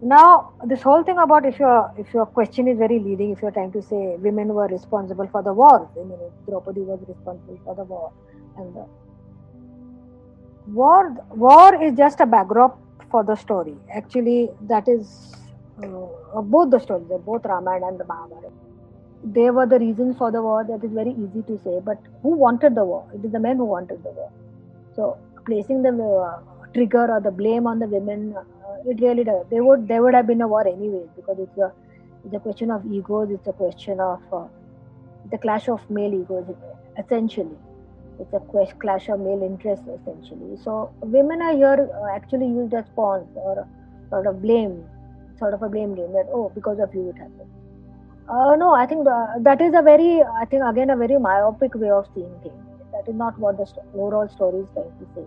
Now 0.03 0.53
this 0.65 0.83
whole 0.83 1.05
thing 1.05 1.19
about 1.19 1.47
if 1.47 1.59
your 1.59 1.93
if 1.97 2.13
your 2.13 2.27
question 2.27 2.67
is 2.69 2.79
very 2.79 2.99
leading 2.99 3.31
if 3.31 3.43
you're 3.43 3.51
trying 3.53 3.73
to 3.73 3.83
say 3.83 4.17
women 4.17 4.49
were 4.49 4.67
responsible 4.67 5.29
for 5.29 5.43
the 5.43 5.53
war 5.53 5.89
i 6.01 6.05
mean 6.05 6.19
draupadi 6.47 6.81
was 6.81 7.01
responsible 7.09 7.59
for 7.65 7.75
the 7.75 7.85
war 7.85 8.13
and 8.57 8.75
the 8.75 8.87
war 10.73 11.17
war 11.31 11.83
is 11.83 11.97
just 11.97 12.21
a 12.21 12.27
backdrop 12.27 12.81
for 13.11 13.25
the 13.25 13.35
story. 13.35 13.77
Actually 13.93 14.51
that 14.63 14.89
is 14.89 15.35
uh, 15.83 16.41
both 16.43 16.71
the 16.71 16.79
stories 16.79 17.09
both 17.25 17.45
ramayana 17.45 17.89
and 17.89 18.01
the 18.01 18.05
mahabharata 18.05 18.68
they 19.25 19.51
were 19.51 19.67
the 19.67 19.79
reasons 19.79 20.17
for 20.17 20.31
the 20.31 20.43
war 20.43 20.65
that 20.65 20.85
is 20.85 20.93
very 20.93 21.11
easy 21.11 21.43
to 21.43 21.59
say 21.65 21.81
but 21.85 21.99
who 22.23 22.31
wanted 22.31 22.75
the 22.75 22.85
war? 22.85 23.05
It 23.15 23.25
is 23.25 23.33
the 23.33 23.41
men 23.41 23.57
who 23.57 23.65
wanted 23.65 24.03
the 24.03 24.11
war. 24.11 24.31
So 24.95 25.19
placing 25.45 25.83
the 25.83 25.91
uh, 25.91 26.41
trigger 26.73 27.11
or 27.11 27.21
the 27.21 27.31
blame 27.31 27.67
on 27.67 27.79
the 27.79 27.87
women 27.87 28.35
uh, 28.37 28.45
it 28.87 29.01
really 29.01 29.25
does 29.25 29.47
they 29.51 29.61
would 29.61 29.89
there 29.89 30.03
would 30.03 30.15
have 30.15 30.27
been 30.27 30.43
a 30.43 30.49
war 30.49 30.67
anyways 30.67 31.09
because 31.17 31.39
it's 31.39 31.59
a 31.59 31.73
it's 32.25 32.35
a 32.35 32.41
question 32.41 32.71
of 32.71 32.85
egos 32.93 33.31
it's 33.31 33.47
a 33.47 33.53
question 33.53 33.99
of 33.99 34.21
uh, 34.33 34.47
the 35.31 35.39
clash 35.39 35.69
of 35.69 35.89
male 35.91 36.15
egos 36.15 36.45
essentially. 36.99 37.57
It's 38.21 38.33
a 38.33 38.41
clash 38.81 39.09
of 39.09 39.21
male 39.21 39.43
interests 39.43 39.87
essentially. 39.87 40.57
So 40.65 40.91
women 41.01 41.41
are 41.41 41.55
here 41.55 41.91
uh, 41.95 42.15
actually 42.15 42.47
used 42.47 42.75
as 42.75 42.85
pawns 42.97 43.29
or 43.37 43.67
sort 44.11 44.27
of 44.27 44.43
blame 44.43 44.85
sort 45.39 45.55
of 45.55 45.63
a 45.63 45.69
blame 45.69 45.95
game 45.95 46.13
that 46.13 46.27
oh 46.33 46.51
because 46.55 46.81
of 46.81 46.93
you 46.95 47.11
it 47.11 47.17
happened 47.17 47.51
uh, 48.29 48.57
no, 48.57 48.75
I 48.75 48.87
think 48.87 49.05
that 49.05 49.61
is 49.61 49.75
a 49.75 49.83
very, 49.83 50.23
I 50.23 50.45
think 50.45 50.63
again, 50.63 50.91
a 50.91 50.97
very 50.97 51.19
myopic 51.19 51.75
way 51.75 51.91
of 51.91 52.07
seeing 52.15 52.35
things. 52.43 52.63
That 52.93 53.09
is 53.09 53.15
not 53.15 53.39
what 53.39 53.57
the 53.57 53.67
st- 53.67 53.87
overall 53.95 54.29
story 54.29 54.61
is 54.61 54.69
trying 54.75 54.93
to 54.99 55.07
say. 55.15 55.27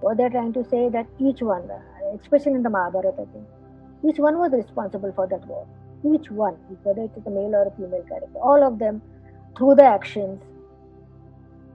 What 0.00 0.16
they're 0.16 0.30
trying 0.30 0.52
to 0.54 0.64
say 0.68 0.88
that 0.88 1.06
each 1.20 1.40
one, 1.40 1.70
especially 2.20 2.52
in 2.52 2.62
the 2.62 2.70
Mahabharata, 2.70 3.26
each 4.04 4.18
one 4.18 4.38
was 4.38 4.52
responsible 4.52 5.12
for 5.12 5.28
that 5.28 5.46
war. 5.46 5.66
Each 6.04 6.30
one, 6.30 6.54
whether 6.82 7.02
it 7.02 7.12
is 7.16 7.26
a 7.26 7.30
male 7.30 7.54
or 7.54 7.66
a 7.68 7.70
female 7.76 8.02
character, 8.08 8.38
all 8.40 8.64
of 8.64 8.78
them, 8.78 9.00
through 9.56 9.76
their 9.76 9.86
actions, 9.86 10.42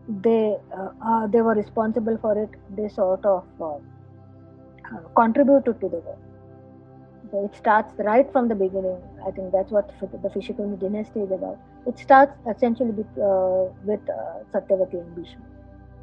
they 0.09 0.57
uh, 0.77 0.89
uh, 1.05 1.27
they 1.27 1.41
were 1.41 1.53
responsible 1.53 2.17
for 2.17 2.37
it. 2.41 2.49
They 2.75 2.89
sort 2.89 3.25
of 3.25 3.45
uh, 3.61 3.75
uh 3.75 4.99
contributed 5.15 5.79
to 5.79 5.89
the 5.89 5.97
war. 5.97 6.17
It 7.33 7.55
starts 7.55 7.93
right 7.97 8.31
from 8.31 8.47
the 8.47 8.55
beginning. 8.55 8.97
I 9.25 9.31
think 9.31 9.51
that's 9.51 9.71
what 9.71 9.91
the 9.99 10.29
Fisher 10.29 10.53
Queen's 10.53 10.79
Dynasty 10.79 11.21
is 11.21 11.31
about. 11.31 11.57
It 11.85 11.99
starts 11.99 12.33
essentially 12.49 12.91
with, 12.91 13.07
uh, 13.17 13.65
with 13.83 14.01
uh, 14.09 14.43
Satyavati 14.53 14.93
and 14.93 15.15
Bhishma. 15.15 15.43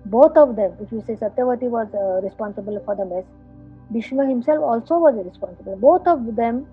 Both 0.06 0.36
of 0.36 0.56
them, 0.56 0.72
if 0.80 0.92
you 0.92 1.02
say 1.06 1.14
Satyavati 1.14 1.68
was 1.68 1.88
uh, 1.94 2.20
responsible 2.26 2.80
for 2.84 2.94
the 2.94 3.06
mess, 3.06 3.24
Bhishma 3.90 4.26
himself 4.26 4.62
also 4.62 4.98
was 4.98 5.14
responsible. 5.24 5.76
Both 5.76 6.06
of 6.06 6.36
them 6.36 6.66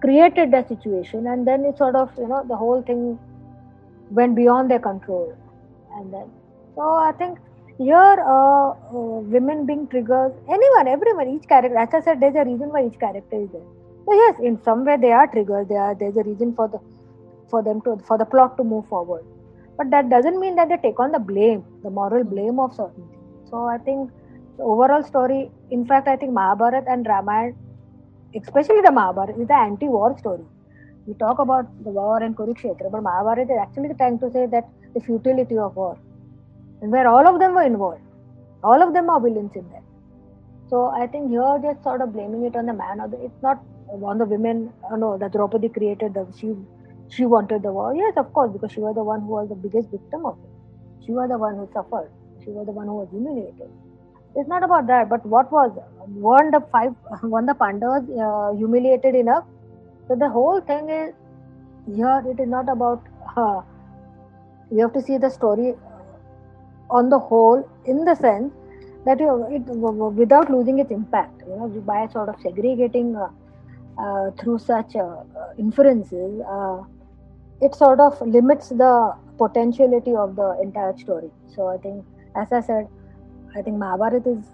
created 0.00 0.50
the 0.50 0.66
situation, 0.66 1.26
and 1.26 1.46
then 1.46 1.64
it 1.64 1.78
sort 1.78 1.94
of, 1.96 2.10
you 2.18 2.28
know, 2.28 2.44
the 2.46 2.56
whole 2.56 2.82
thing 2.82 3.18
went 4.10 4.34
beyond 4.34 4.70
their 4.70 4.80
control. 4.80 5.34
And 5.96 6.12
then, 6.12 6.30
so 6.74 6.82
I 6.82 7.12
think 7.12 7.38
here, 7.78 8.16
uh, 8.26 8.70
uh, 8.70 8.74
women 8.92 9.64
being 9.66 9.86
triggers, 9.86 10.32
anyone, 10.48 10.88
everyone, 10.88 11.28
each 11.28 11.48
character, 11.48 11.76
as 11.78 11.94
I 11.94 12.00
said, 12.00 12.20
there's 12.20 12.34
a 12.34 12.44
reason 12.44 12.68
why 12.68 12.86
each 12.86 12.98
character 12.98 13.36
is 13.36 13.48
there 13.50 13.62
so 14.06 14.12
yes, 14.12 14.38
in 14.40 14.62
some 14.62 14.84
way 14.84 14.96
they 14.96 15.12
are 15.12 15.26
triggered. 15.26 15.68
They 15.68 15.76
are 15.76 15.94
there's 15.94 16.16
a 16.16 16.22
reason 16.22 16.54
for 16.54 16.68
the 16.68 16.80
for 17.50 17.62
them 17.62 17.80
to 17.82 17.96
for 18.08 18.18
the 18.18 18.24
plot 18.24 18.56
to 18.58 18.64
move 18.64 18.86
forward. 18.88 19.24
But 19.76 19.90
that 19.90 20.08
doesn't 20.08 20.38
mean 20.38 20.54
that 20.56 20.68
they 20.68 20.76
take 20.76 21.00
on 21.00 21.12
the 21.12 21.18
blame, 21.18 21.64
the 21.82 21.90
moral 21.90 22.24
blame 22.24 22.60
of 22.60 22.74
certain 22.74 23.08
things. 23.08 23.50
So 23.50 23.64
I 23.64 23.78
think 23.78 24.10
the 24.56 24.62
overall 24.62 25.02
story, 25.02 25.50
in 25.70 25.84
fact, 25.84 26.06
I 26.06 26.16
think 26.16 26.32
Mahabharata 26.32 26.88
and 26.88 27.06
Ramayana, 27.06 27.54
especially 28.40 28.82
the 28.82 28.92
Mahabharata, 28.92 29.40
is 29.40 29.48
the 29.48 29.54
anti-war 29.54 30.16
story. 30.18 30.44
We 31.06 31.14
talk 31.14 31.40
about 31.40 31.66
the 31.84 31.90
war 31.90 32.22
and 32.22 32.36
Kurukshetra, 32.36 32.90
but 32.90 33.02
Mahabharata 33.02 33.52
is 33.52 33.58
actually 33.60 33.92
trying 33.94 34.18
to 34.20 34.30
say 34.30 34.46
that 34.46 34.68
the 34.94 35.00
futility 35.00 35.58
of 35.58 35.74
war, 35.76 35.98
and 36.80 36.92
where 36.92 37.08
all 37.08 37.26
of 37.26 37.40
them 37.40 37.54
were 37.54 37.62
involved, 37.62 38.00
all 38.62 38.80
of 38.80 38.94
them 38.94 39.10
are 39.10 39.20
villains 39.20 39.56
in 39.56 39.68
there. 39.70 39.82
So 40.68 40.86
I 40.86 41.06
think 41.06 41.30
here 41.30 41.58
just 41.62 41.82
sort 41.82 42.00
of 42.00 42.12
blaming 42.12 42.44
it 42.44 42.56
on 42.56 42.66
the 42.66 42.72
man, 42.72 43.00
or 43.00 43.08
the, 43.08 43.22
it's 43.24 43.42
not 43.42 43.62
on 44.02 44.18
the 44.18 44.24
women, 44.24 44.72
uh, 44.90 44.96
no, 44.96 45.16
that 45.18 45.32
Draupadi 45.32 45.68
created 45.68 46.14
the 46.14 46.26
she 46.38 46.54
she 47.08 47.26
wanted 47.26 47.62
the 47.62 47.72
war. 47.72 47.94
Yes, 47.94 48.14
of 48.16 48.32
course, 48.32 48.50
because 48.52 48.72
she 48.72 48.80
was 48.80 48.94
the 48.94 49.04
one 49.04 49.20
who 49.20 49.28
was 49.28 49.48
the 49.48 49.54
biggest 49.54 49.90
victim 49.90 50.26
of 50.26 50.38
it. 50.42 51.04
She 51.04 51.12
was 51.12 51.28
the 51.28 51.38
one 51.38 51.56
who 51.56 51.68
suffered. 51.72 52.10
She 52.42 52.50
was 52.50 52.66
the 52.66 52.72
one 52.72 52.86
who 52.86 52.94
was 52.94 53.08
humiliated. 53.10 53.70
It's 54.36 54.48
not 54.48 54.64
about 54.64 54.86
that, 54.88 55.08
but 55.08 55.24
what 55.24 55.52
was 55.52 55.70
weren't 56.08 56.52
the 56.52 56.60
five 56.72 56.94
one 57.22 57.46
the 57.46 57.54
Pandavas 57.54 58.08
uh, 58.18 58.56
humiliated 58.56 59.14
enough? 59.14 59.44
So 60.08 60.16
the 60.16 60.28
whole 60.28 60.60
thing 60.60 60.88
is 60.88 61.14
here. 61.94 62.22
It 62.26 62.40
is 62.40 62.48
not 62.48 62.68
about. 62.68 63.02
Uh, 63.36 63.62
you 64.70 64.80
have 64.80 64.92
to 64.94 65.02
see 65.02 65.18
the 65.18 65.30
story 65.30 65.74
on 66.90 67.10
the 67.10 67.18
whole, 67.18 67.68
in 67.84 68.04
the 68.04 68.14
sense 68.14 68.52
that 69.04 69.20
you 69.20 69.46
it, 69.50 69.62
without 70.22 70.50
losing 70.50 70.78
its 70.78 70.90
impact. 70.90 71.42
You 71.46 71.56
know, 71.56 71.68
by 71.92 72.06
sort 72.08 72.28
of 72.28 72.40
segregating. 72.40 73.14
Uh, 73.14 73.28
uh, 73.98 74.30
through 74.32 74.58
such 74.58 74.96
uh, 74.96 75.22
inferences, 75.58 76.42
uh, 76.48 76.82
it 77.60 77.74
sort 77.74 78.00
of 78.00 78.20
limits 78.20 78.68
the 78.68 79.14
potentiality 79.38 80.14
of 80.14 80.36
the 80.36 80.58
entire 80.62 80.96
story. 80.98 81.30
So 81.54 81.68
I 81.68 81.78
think, 81.78 82.04
as 82.36 82.52
I 82.52 82.60
said, 82.60 82.88
I 83.56 83.62
think 83.62 83.76
Mahabharata 83.76 84.30
is 84.30 84.44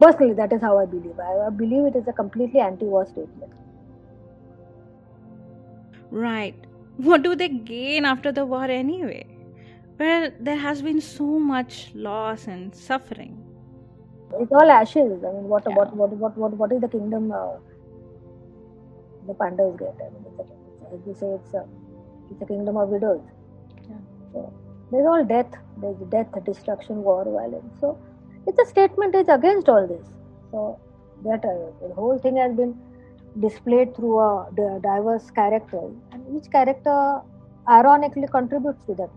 personally 0.00 0.34
that 0.34 0.52
is 0.52 0.60
how 0.60 0.78
I 0.78 0.86
believe. 0.86 1.18
I, 1.18 1.46
I 1.46 1.50
believe 1.50 1.86
it 1.86 1.96
is 1.96 2.08
a 2.08 2.12
completely 2.12 2.60
anti-war 2.60 3.06
statement. 3.06 3.52
Right. 6.10 6.54
What 6.96 7.22
do 7.22 7.34
they 7.34 7.48
gain 7.48 8.04
after 8.04 8.32
the 8.32 8.46
war 8.46 8.64
anyway? 8.64 9.26
Well, 9.98 10.30
there 10.40 10.56
has 10.56 10.82
been 10.82 11.00
so 11.00 11.24
much 11.24 11.90
loss 11.94 12.46
and 12.46 12.74
suffering. 12.74 13.42
It's 14.40 14.52
all 14.52 14.70
ashes. 14.70 15.24
I 15.24 15.32
mean, 15.32 15.44
what 15.44 15.64
yeah. 15.68 15.74
what, 15.74 15.94
what 15.96 16.10
what 16.10 16.36
what 16.36 16.52
what 16.52 16.72
is 16.72 16.80
the 16.80 16.88
kingdom? 16.88 17.32
Uh, 17.32 17.56
the 19.26 19.34
Pandavas 19.34 19.76
get. 19.78 19.96
I 20.00 20.10
mean, 20.12 20.24
it's 20.30 20.40
a, 20.40 20.94
as 20.94 21.00
you 21.06 21.14
say, 21.14 21.26
it's 21.40 21.54
a 21.54 21.64
It's 22.30 22.42
a 22.42 22.46
kingdom 22.46 22.76
of 22.80 22.88
widows. 22.92 23.20
Yeah. 23.88 23.98
So 24.32 24.40
there's 24.90 25.06
all 25.10 25.24
death. 25.24 25.52
There's 25.82 26.00
death, 26.14 26.32
destruction, 26.46 27.02
war, 27.08 27.24
violence. 27.24 27.76
So 27.80 27.98
it's 28.46 28.58
a 28.64 28.66
statement. 28.70 29.14
It's 29.14 29.28
against 29.34 29.68
all 29.68 29.86
this. 29.86 30.08
So 30.50 30.64
that 31.26 31.44
uh, 31.44 31.88
the 31.88 31.94
whole 31.94 32.18
thing 32.24 32.40
has 32.42 32.56
been 32.56 32.74
displayed 33.44 33.94
through 33.94 34.18
a 34.18 34.30
diverse 34.88 35.30
characters, 35.38 35.94
and 36.12 36.36
each 36.36 36.50
character 36.50 36.98
ironically 37.68 38.28
contributes 38.36 38.84
to 38.86 38.94
that. 38.94 39.10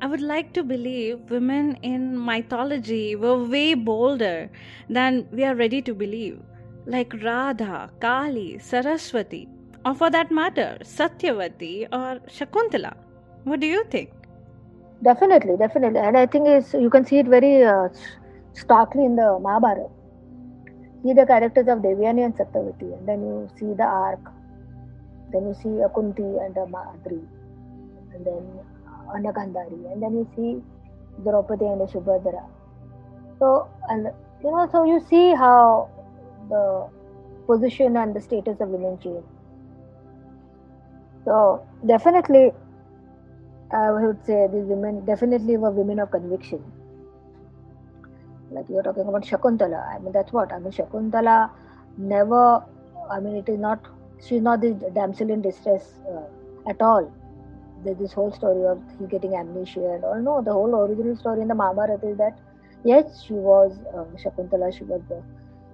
I 0.00 0.06
would 0.06 0.22
like 0.22 0.54
to 0.54 0.62
believe 0.62 1.30
women 1.30 1.74
in 1.82 2.06
mythology 2.28 3.16
were 3.16 3.36
way 3.56 3.74
bolder 3.74 4.50
than 4.88 5.26
we 5.30 5.44
are 5.44 5.54
ready 5.54 5.82
to 5.82 5.94
believe, 5.94 6.40
like 6.86 7.12
Radha, 7.22 7.90
Kali, 8.00 8.58
Saraswati, 8.58 9.48
or 9.84 9.94
for 9.94 10.10
that 10.10 10.30
matter, 10.30 10.78
Satyavati 10.82 11.88
or 11.92 12.20
Shakuntala. 12.28 12.94
What 13.44 13.60
do 13.60 13.66
you 13.66 13.84
think? 13.84 14.10
Definitely, 15.02 15.56
definitely, 15.56 16.00
and 16.00 16.16
I 16.16 16.26
think 16.26 16.46
it's 16.46 16.74
you 16.74 16.90
can 16.90 17.04
see 17.04 17.18
it 17.18 17.26
very 17.26 17.64
uh, 17.64 17.88
starkly 18.52 19.04
in 19.04 19.16
the 19.16 19.38
Mahabharata. 19.40 19.88
See 21.02 21.14
the 21.14 21.24
characters 21.24 21.68
of 21.68 21.78
Devyani 21.78 22.24
and 22.26 22.34
Satyavati, 22.36 22.98
and 22.98 23.08
then 23.08 23.22
you 23.22 23.48
see 23.58 23.72
the 23.72 23.84
arc. 23.84 24.20
Then 25.32 25.46
you 25.46 25.54
see 25.54 25.80
a 25.80 25.88
Kunti 25.88 26.22
and 26.22 26.54
Madri, 26.70 27.20
and 28.12 28.26
then 28.26 28.44
Anagandhari, 29.14 29.92
and 29.92 30.02
then 30.02 30.12
you 30.12 30.28
see 30.36 30.62
Draupadi 31.24 31.64
and 31.64 31.80
Subhadra. 31.88 32.44
So, 33.38 33.70
and 33.88 34.08
you 34.44 34.50
know, 34.50 34.68
so 34.70 34.84
you 34.84 35.00
see 35.08 35.34
how 35.34 35.88
the 36.50 36.88
position 37.46 37.96
and 37.96 38.14
the 38.14 38.20
status 38.20 38.60
of 38.60 38.68
women 38.68 38.98
change. 39.02 39.24
So, 41.24 41.66
definitely, 41.86 42.52
I 43.72 43.90
would 43.92 44.24
say 44.26 44.48
these 44.52 44.64
women 44.64 45.04
definitely 45.04 45.56
were 45.56 45.70
women 45.70 46.00
of 46.00 46.10
conviction. 46.10 46.62
Like 48.50 48.66
you're 48.68 48.82
talking 48.82 49.06
about 49.06 49.22
Shakuntala, 49.22 49.94
I 49.94 49.98
mean, 50.00 50.12
that's 50.12 50.32
what 50.32 50.52
I 50.52 50.58
mean. 50.58 50.72
Shakuntala 50.72 51.50
never, 51.96 52.64
I 53.10 53.20
mean, 53.20 53.36
it 53.36 53.48
is 53.48 53.58
not, 53.58 53.86
she's 54.26 54.42
not 54.42 54.60
the 54.60 54.72
damsel 54.94 55.30
in 55.30 55.40
distress 55.40 55.94
uh, 56.12 56.68
at 56.68 56.82
all 56.82 57.12
there's 57.84 57.98
this 57.98 58.12
whole 58.12 58.32
story 58.32 58.64
of 58.66 58.82
he 58.98 59.06
getting 59.06 59.34
amnesia 59.34 59.92
and 59.94 60.04
all. 60.04 60.20
No, 60.20 60.42
the 60.42 60.52
whole 60.52 60.74
original 60.74 61.16
story 61.16 61.42
in 61.42 61.48
the 61.48 61.54
Mahabharata 61.54 62.08
is 62.08 62.18
that 62.18 62.38
yes, 62.84 63.22
she 63.26 63.34
was 63.34 63.78
uh, 63.94 64.04
Shakuntala. 64.22 64.76
She 64.76 64.84
was 64.84 65.00
the, 65.08 65.22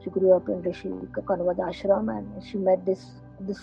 she 0.06 0.10
grew 0.10 0.32
up 0.32 0.48
in 0.48 0.62
Rishi 0.62 0.88
Kanva's 1.28 1.58
ashram 1.58 2.10
and 2.16 2.44
she 2.48 2.58
met 2.58 2.86
this 2.86 3.06
this 3.40 3.58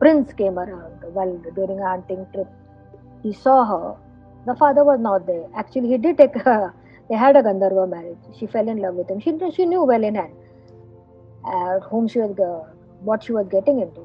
prince 0.00 0.32
came 0.32 0.58
around 0.58 1.04
while 1.14 1.36
during 1.54 1.80
a 1.80 1.88
hunting 1.88 2.26
trip. 2.34 2.48
He 3.22 3.32
saw 3.32 3.64
her. 3.64 3.96
The 4.46 4.54
father 4.56 4.84
was 4.84 5.00
not 5.00 5.26
there. 5.26 5.46
Actually, 5.54 5.88
he 5.88 5.98
did 5.98 6.16
take 6.16 6.34
her. 6.34 6.72
They 7.10 7.16
had 7.16 7.36
a 7.36 7.42
Gandharva 7.42 7.88
marriage. 7.90 8.18
She 8.38 8.46
fell 8.46 8.68
in 8.68 8.78
love 8.78 8.94
with 8.94 9.10
him. 9.10 9.20
She 9.20 9.36
she 9.54 9.66
knew 9.66 9.84
well 9.84 10.02
in 10.02 10.14
hand 10.14 10.32
at 11.46 11.82
whom 11.90 12.08
she 12.08 12.20
was 12.20 12.38
uh, 12.38 12.72
what 13.02 13.22
she 13.24 13.32
was 13.32 13.46
getting 13.48 13.80
into 13.80 14.02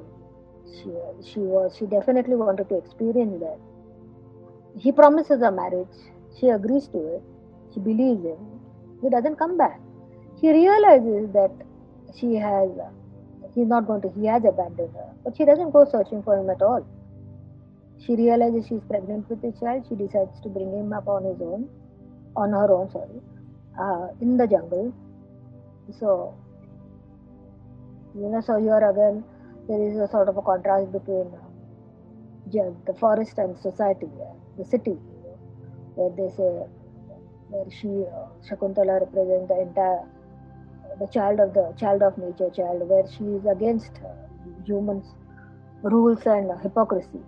she 0.76 0.92
she 1.30 1.40
was 1.40 1.76
she 1.78 1.86
definitely 1.86 2.36
wanted 2.36 2.70
to 2.70 2.78
experience 2.78 3.40
that. 3.40 3.60
He 4.78 4.92
promises 4.92 5.42
a 5.42 5.52
marriage. 5.52 5.98
She 6.40 6.50
agrees 6.50 6.88
to 6.90 7.00
it. 7.16 7.24
She 7.74 7.80
believes 7.80 8.24
him. 8.24 8.38
He 9.02 9.10
doesn't 9.10 9.38
come 9.38 9.58
back. 9.58 9.80
She 10.40 10.50
realizes 10.50 11.32
that 11.34 11.52
she 12.18 12.36
has 12.36 12.70
he's 13.54 13.68
not 13.68 13.88
going 13.88 14.02
to 14.02 14.10
he 14.10 14.26
has 14.26 14.44
abandoned 14.44 14.94
her, 14.94 15.10
but 15.24 15.36
she 15.38 15.46
doesn't 15.46 15.72
go 15.72 15.86
searching 15.86 16.24
for 16.24 16.38
him 16.38 16.50
at 16.50 16.62
all. 16.62 16.86
She 18.06 18.16
realizes 18.16 18.68
she's 18.68 18.84
pregnant 18.88 19.30
with 19.30 19.44
a 19.44 19.52
child. 19.60 19.86
She 19.88 19.96
decides 19.96 20.40
to 20.42 20.50
bring 20.50 20.72
him 20.72 20.94
up 20.94 21.08
on 21.08 21.24
his 21.24 21.42
own, 21.42 21.70
on 22.36 22.52
her 22.52 22.72
own, 22.72 22.92
sorry, 22.92 23.22
uh, 23.80 24.10
in 24.22 24.38
the 24.38 24.46
jungle. 24.46 24.94
So, 26.00 26.36
you 28.14 28.28
know, 28.30 28.42
so 28.42 28.60
here 28.60 28.78
again, 28.90 29.24
there 29.68 29.82
is 29.82 29.98
a 29.98 30.08
sort 30.10 30.30
of 30.30 30.38
a 30.38 30.42
contrast 30.42 30.92
between 30.92 31.32
uh, 31.34 32.72
the 32.86 32.94
forest 33.00 33.38
and 33.38 33.58
society, 33.58 34.10
uh, 34.22 34.34
the 34.58 34.66
city, 34.66 34.92
you 34.92 35.22
know, 35.24 35.40
where 35.96 36.12
they 36.16 36.36
say 36.36 36.68
where 37.50 37.66
she 37.70 37.88
uh, 37.88 38.28
Shakuntala 38.48 39.00
represents 39.02 39.48
the 39.48 39.62
entire 39.62 40.04
the 41.00 41.08
child 41.08 41.40
of 41.40 41.54
the 41.54 41.74
child 41.78 42.02
of 42.02 42.18
nature, 42.18 42.50
child 42.50 42.88
where 42.90 43.08
she 43.08 43.24
is 43.24 43.46
against 43.46 43.92
uh, 44.04 44.14
humans' 44.66 45.14
rules 45.84 46.26
and 46.26 46.52
hypocrisy, 46.62 47.22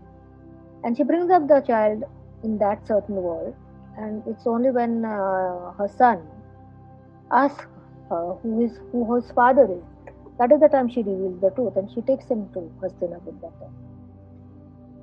and 0.83 0.95
she 0.95 1.03
brings 1.03 1.29
up 1.31 1.47
the 1.47 1.61
child 1.61 2.03
in 2.43 2.57
that 2.59 2.85
certain 2.87 3.15
world, 3.15 3.55
and 3.97 4.23
it's 4.27 4.47
only 4.47 4.71
when 4.71 5.05
uh, 5.05 5.71
her 5.73 5.89
son 5.97 6.21
asks 7.31 7.65
her 8.09 8.33
who 8.41 8.63
is 8.63 8.79
who 8.91 9.15
his 9.15 9.29
father 9.31 9.65
is 9.69 9.83
that 10.39 10.51
is 10.51 10.59
the 10.59 10.67
time 10.67 10.87
she 10.87 11.01
reveals 11.01 11.41
the 11.41 11.49
truth 11.51 11.75
and 11.75 11.89
she 11.91 12.01
takes 12.01 12.25
him 12.25 12.47
to 12.53 12.59
Hastinapur 12.81 13.33
that 13.41 13.59
time. 13.59 13.75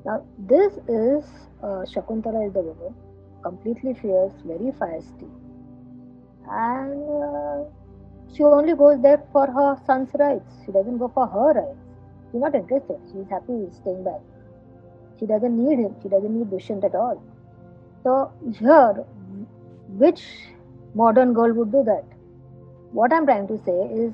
Now, 0.07 0.25
this 0.39 0.73
is 0.87 1.25
uh, 1.63 1.85
Shakuntala 1.93 2.47
is 2.47 2.53
the 2.53 2.61
woman, 2.61 2.95
completely 3.43 3.95
fierce, 3.95 4.33
very 4.45 4.71
feisty, 4.73 5.29
and 6.49 7.03
uh, 7.23 7.65
she 8.37 8.43
only 8.43 8.75
goes 8.75 9.01
there 9.01 9.23
for 9.33 9.47
her 9.47 9.79
son's 9.87 10.11
rights. 10.15 10.53
She 10.65 10.73
doesn't 10.73 10.99
go 10.99 11.09
for 11.09 11.27
her 11.27 11.53
rights. 11.53 11.79
She's 12.31 12.41
not 12.41 12.55
interested. 12.55 12.99
She's 13.13 13.29
happy 13.31 13.69
staying 13.73 14.05
back. 14.05 14.21
She 15.19 15.27
doesn't 15.27 15.57
need 15.57 15.79
him. 15.79 15.95
She 16.03 16.09
doesn't 16.09 16.37
need 16.37 16.51
Dushyant 16.51 16.85
at 16.85 16.95
all. 16.95 17.23
So 18.03 18.33
here, 18.59 19.05
which 19.89 20.23
modern 20.95 21.33
girl 21.33 21.53
would 21.53 21.73
do 21.73 21.85
that? 21.85 22.05
What 22.93 23.13
I'm 23.13 23.25
trying 23.25 23.49
to 23.49 23.59
say 23.65 23.79
is 24.03 24.13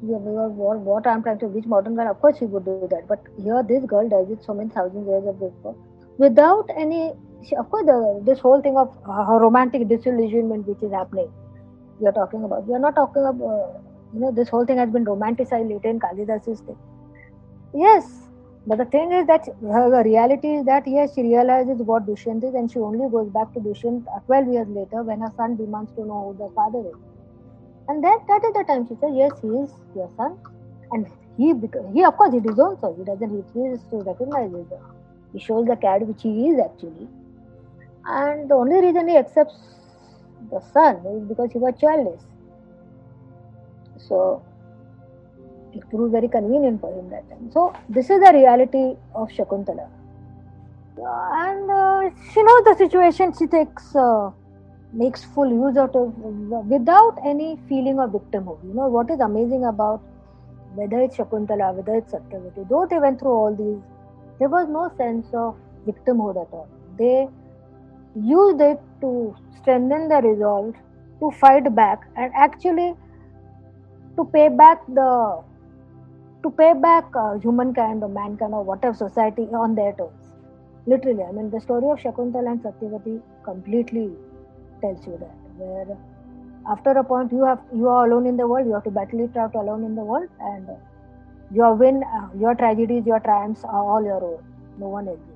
what, 0.00 1.06
I'm 1.06 1.22
trying 1.22 1.38
to 1.40 1.46
which 1.46 1.66
modern 1.66 1.94
girl, 1.94 2.10
of 2.10 2.20
course, 2.20 2.38
she 2.38 2.46
would 2.46 2.64
do 2.64 2.88
that. 2.90 3.06
But 3.08 3.20
here, 3.42 3.62
this 3.66 3.84
girl 3.84 4.08
does 4.08 4.30
it 4.30 4.42
so 4.44 4.54
many 4.54 4.70
thousands 4.70 5.06
years 5.06 5.26
of 5.26 5.38
before 5.38 5.76
without 6.18 6.70
any. 6.76 7.12
She, 7.42 7.56
of 7.56 7.70
course, 7.70 7.86
the, 7.86 8.22
this 8.24 8.38
whole 8.38 8.60
thing 8.60 8.76
of 8.76 8.94
her 9.06 9.38
romantic 9.40 9.88
disillusionment, 9.88 10.66
which 10.66 10.82
is 10.82 10.92
happening, 10.92 11.30
we 12.00 12.06
are 12.06 12.12
talking 12.12 12.44
about. 12.44 12.66
We 12.66 12.74
are 12.74 12.78
not 12.78 12.94
talking 12.94 13.22
about, 13.22 13.46
uh, 13.46 13.78
you 14.12 14.20
know, 14.20 14.32
this 14.32 14.48
whole 14.48 14.66
thing 14.66 14.78
has 14.78 14.90
been 14.90 15.04
romanticized 15.04 15.68
later 15.68 15.88
in 15.88 16.00
Kalidas's 16.00 16.60
thing. 16.60 16.78
Yes, 17.74 18.30
but 18.66 18.78
the 18.78 18.84
thing 18.84 19.12
is 19.12 19.26
that 19.26 19.48
her 19.62 20.02
reality 20.02 20.48
is 20.56 20.66
that 20.66 20.86
yes, 20.86 21.14
she 21.14 21.22
realizes 21.22 21.78
what 21.78 22.06
Dushyant 22.06 22.44
is, 22.44 22.54
and 22.54 22.70
she 22.70 22.78
only 22.78 23.08
goes 23.10 23.28
back 23.30 23.52
to 23.54 23.60
Dushyant 23.60 24.04
12 24.26 24.48
years 24.48 24.68
later 24.68 25.02
when 25.02 25.20
her 25.20 25.32
son 25.36 25.56
demands 25.56 25.92
to 25.92 26.04
know 26.04 26.32
who 26.32 26.44
the 26.44 26.50
father 26.54 26.80
is. 26.80 26.96
And 27.88 28.04
that 28.04 28.20
that 28.28 28.44
is 28.44 28.52
the 28.54 28.64
time 28.64 28.86
she 28.88 28.94
says, 29.00 29.10
Yes, 29.14 29.32
he 29.42 29.48
is 29.48 29.70
your 29.94 30.10
son. 30.16 30.36
And 30.92 31.06
he 31.36 31.54
he 31.94 32.04
of 32.04 32.16
course 32.16 32.34
it 32.34 32.46
is 32.46 32.58
also. 32.58 32.94
He 32.96 33.04
doesn't 33.04 33.30
he 33.30 33.36
refuses 33.36 33.84
to 33.90 33.96
recognize 34.02 34.52
it. 34.52 34.68
He 35.32 35.40
shows 35.40 35.66
the 35.66 35.76
cat 35.76 36.06
which 36.06 36.22
he 36.22 36.48
is 36.50 36.60
actually. 36.60 37.08
And 38.06 38.48
the 38.50 38.54
only 38.54 38.80
reason 38.80 39.08
he 39.08 39.16
accepts 39.16 39.56
the 40.50 40.60
son 40.72 40.96
is 41.06 41.22
because 41.28 41.52
he 41.52 41.58
was 41.58 41.74
childless. 41.80 42.22
So 43.98 44.42
it 45.72 45.88
proved 45.90 46.12
very 46.12 46.28
convenient 46.28 46.80
for 46.80 46.92
him 46.92 47.10
that 47.10 47.28
time. 47.30 47.50
So 47.52 47.72
this 47.88 48.10
is 48.10 48.20
the 48.20 48.32
reality 48.32 48.96
of 49.14 49.28
Shakuntala. 49.28 49.88
And 50.98 51.70
uh, 51.70 52.10
she 52.32 52.42
knows 52.42 52.64
the 52.64 52.74
situation. 52.76 53.32
She 53.38 53.46
takes 53.46 53.94
uh, 53.96 54.30
makes 54.92 55.24
full 55.24 55.50
use 55.50 55.76
out 55.76 55.94
of 55.94 56.14
without 56.68 57.18
any 57.24 57.58
feeling 57.68 58.00
of 58.00 58.10
victimhood. 58.10 58.62
You 58.64 58.74
know 58.74 58.88
what 58.88 59.10
is 59.10 59.20
amazing 59.20 59.64
about 59.64 60.02
whether 60.74 61.00
it's 61.00 61.16
Shakuntala, 61.16 61.74
whether 61.74 61.94
it's 61.96 62.12
Satyavati, 62.12 62.68
though 62.68 62.86
they 62.88 62.98
went 62.98 63.20
through 63.20 63.30
all 63.30 63.54
these, 63.54 63.82
there 64.38 64.48
was 64.48 64.68
no 64.68 64.90
sense 64.96 65.26
of 65.32 65.56
victimhood 65.86 66.40
at 66.42 66.52
all. 66.52 66.68
They 66.98 67.28
used 68.14 68.60
it 68.60 68.80
to 69.00 69.36
strengthen 69.60 70.08
the 70.08 70.20
resolve, 70.22 70.74
to 71.20 71.30
fight 71.32 71.74
back, 71.74 72.06
and 72.16 72.32
actually 72.34 72.94
to 74.16 74.24
pay 74.24 74.48
back 74.48 74.86
the 74.88 75.42
to 76.42 76.50
pay 76.50 76.72
back 76.72 77.04
uh, 77.14 77.38
humankind 77.38 78.02
or 78.02 78.08
mankind 78.08 78.54
or 78.54 78.62
whatever 78.64 78.94
society 78.94 79.42
on 79.52 79.74
their 79.74 79.92
terms. 79.92 80.32
Literally, 80.86 81.22
I 81.22 81.32
mean 81.32 81.50
the 81.50 81.60
story 81.60 81.84
of 81.90 81.98
Shakuntala 81.98 82.52
and 82.52 82.62
Satyavati 82.62 83.20
completely 83.44 84.10
tells 84.80 85.06
you 85.06 85.18
that 85.20 85.36
where 85.58 85.96
after 86.68 86.90
a 86.90 87.04
point 87.04 87.32
you 87.32 87.44
have 87.44 87.60
you 87.74 87.88
are 87.88 88.06
alone 88.06 88.26
in 88.26 88.36
the 88.36 88.46
world 88.46 88.66
you 88.66 88.72
have 88.72 88.84
to 88.84 88.90
battle 88.90 89.20
it 89.20 89.36
out 89.36 89.54
alone 89.54 89.84
in 89.84 89.94
the 89.94 90.02
world 90.02 90.28
and 90.40 90.68
your 91.52 91.74
win 91.74 92.02
uh, 92.02 92.28
your 92.38 92.54
tragedies 92.54 93.06
your 93.06 93.20
triumphs 93.20 93.64
are 93.64 93.84
all 93.84 94.02
your 94.02 94.22
own 94.22 94.42
no 94.78 94.88
one 94.88 95.08
else 95.08 95.29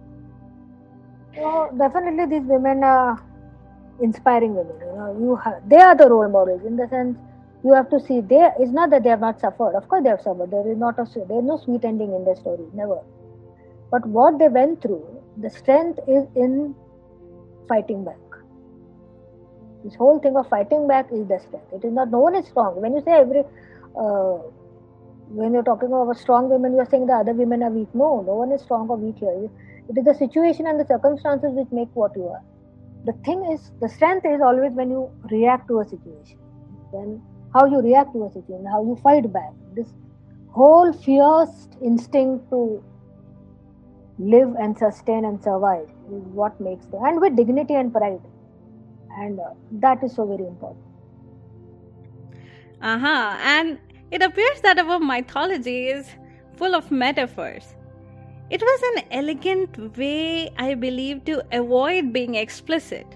so 1.36 1.70
definitely 1.78 2.26
these 2.26 2.48
women 2.48 2.84
are 2.84 3.22
inspiring 4.00 4.54
women 4.54 4.76
you 4.80 4.96
know 4.98 5.16
you 5.20 5.36
have, 5.36 5.68
they 5.68 5.80
are 5.80 5.96
the 5.96 6.08
role 6.08 6.28
models 6.28 6.62
in 6.64 6.76
the 6.76 6.88
sense 6.88 7.16
you 7.64 7.72
have 7.72 7.88
to 7.90 8.00
see 8.00 8.20
they 8.20 8.50
it's 8.58 8.72
not 8.72 8.90
that 8.90 9.02
they 9.02 9.10
have 9.10 9.20
not 9.20 9.40
suffered 9.40 9.74
of 9.74 9.88
course 9.88 10.02
they 10.02 10.10
have 10.10 10.20
suffered 10.20 10.50
there 10.50 10.68
is 10.70 10.78
not 10.78 10.98
a 10.98 11.06
there 11.28 11.38
is 11.38 11.44
no 11.44 11.56
sweet 11.64 11.84
ending 11.84 12.12
in 12.14 12.24
their 12.24 12.36
story 12.36 12.66
never 12.74 12.98
But 13.90 14.06
what 14.06 14.38
they 14.40 14.48
went 14.48 14.82
through, 14.82 15.06
the 15.36 15.50
strength 15.50 16.00
is 16.08 16.24
in 16.34 16.74
fighting 17.68 18.04
back. 18.04 18.18
This 19.84 19.94
whole 19.94 20.18
thing 20.18 20.36
of 20.36 20.48
fighting 20.48 20.88
back 20.88 21.06
is 21.12 21.28
the 21.28 21.38
strength. 21.38 21.72
It 21.72 21.84
is 21.84 21.92
not, 21.92 22.10
no 22.10 22.20
one 22.20 22.34
is 22.34 22.46
strong. 22.48 22.80
When 22.82 22.94
you 22.94 23.02
say 23.02 23.12
every, 23.12 23.44
uh, 23.96 24.38
when 25.28 25.52
you're 25.52 25.62
talking 25.62 25.88
about 25.88 26.16
strong 26.18 26.50
women, 26.50 26.74
you're 26.74 26.86
saying 26.86 27.06
the 27.06 27.14
other 27.14 27.32
women 27.34 27.62
are 27.62 27.70
weak. 27.70 27.88
No, 27.94 28.22
no 28.26 28.34
one 28.34 28.52
is 28.52 28.62
strong 28.62 28.88
or 28.88 28.96
weak 28.96 29.18
here. 29.18 29.50
It 29.88 29.98
is 29.98 30.04
the 30.04 30.14
situation 30.14 30.66
and 30.66 30.80
the 30.80 30.86
circumstances 30.86 31.52
which 31.52 31.68
make 31.70 31.88
what 31.94 32.12
you 32.16 32.28
are. 32.28 32.42
The 33.04 33.12
thing 33.24 33.44
is, 33.52 33.70
the 33.80 33.88
strength 33.88 34.24
is 34.24 34.40
always 34.40 34.72
when 34.72 34.90
you 34.90 35.10
react 35.30 35.68
to 35.68 35.80
a 35.80 35.84
situation. 35.84 36.38
When 36.90 37.22
how 37.52 37.66
you 37.66 37.80
react 37.80 38.12
to 38.14 38.24
a 38.24 38.32
situation, 38.32 38.66
how 38.66 38.82
you 38.82 38.96
fight 39.02 39.32
back. 39.32 39.52
This 39.74 39.88
whole 40.48 40.92
fierce 40.92 41.68
instinct 41.82 42.50
to 42.50 42.82
live 44.18 44.54
and 44.60 44.78
sustain 44.78 45.24
and 45.24 45.42
survive 45.42 45.88
is 46.12 46.22
what 46.40 46.58
makes 46.60 46.86
them, 46.86 47.04
and 47.04 47.20
with 47.20 47.36
dignity 47.36 47.74
and 47.74 47.92
pride 47.92 48.20
and 49.18 49.38
uh, 49.40 49.50
that 49.72 50.02
is 50.02 50.14
so 50.14 50.26
very 50.26 50.46
important 50.46 50.84
uh-huh 52.80 53.36
and 53.40 53.78
it 54.10 54.22
appears 54.22 54.60
that 54.60 54.78
our 54.78 54.98
mythology 54.98 55.88
is 55.88 56.06
full 56.56 56.74
of 56.74 56.90
metaphors 56.90 57.74
it 58.50 58.60
was 58.60 58.82
an 58.88 59.04
elegant 59.10 59.76
way 59.96 60.50
i 60.58 60.74
believe 60.74 61.24
to 61.24 61.42
avoid 61.52 62.12
being 62.12 62.34
explicit. 62.34 63.06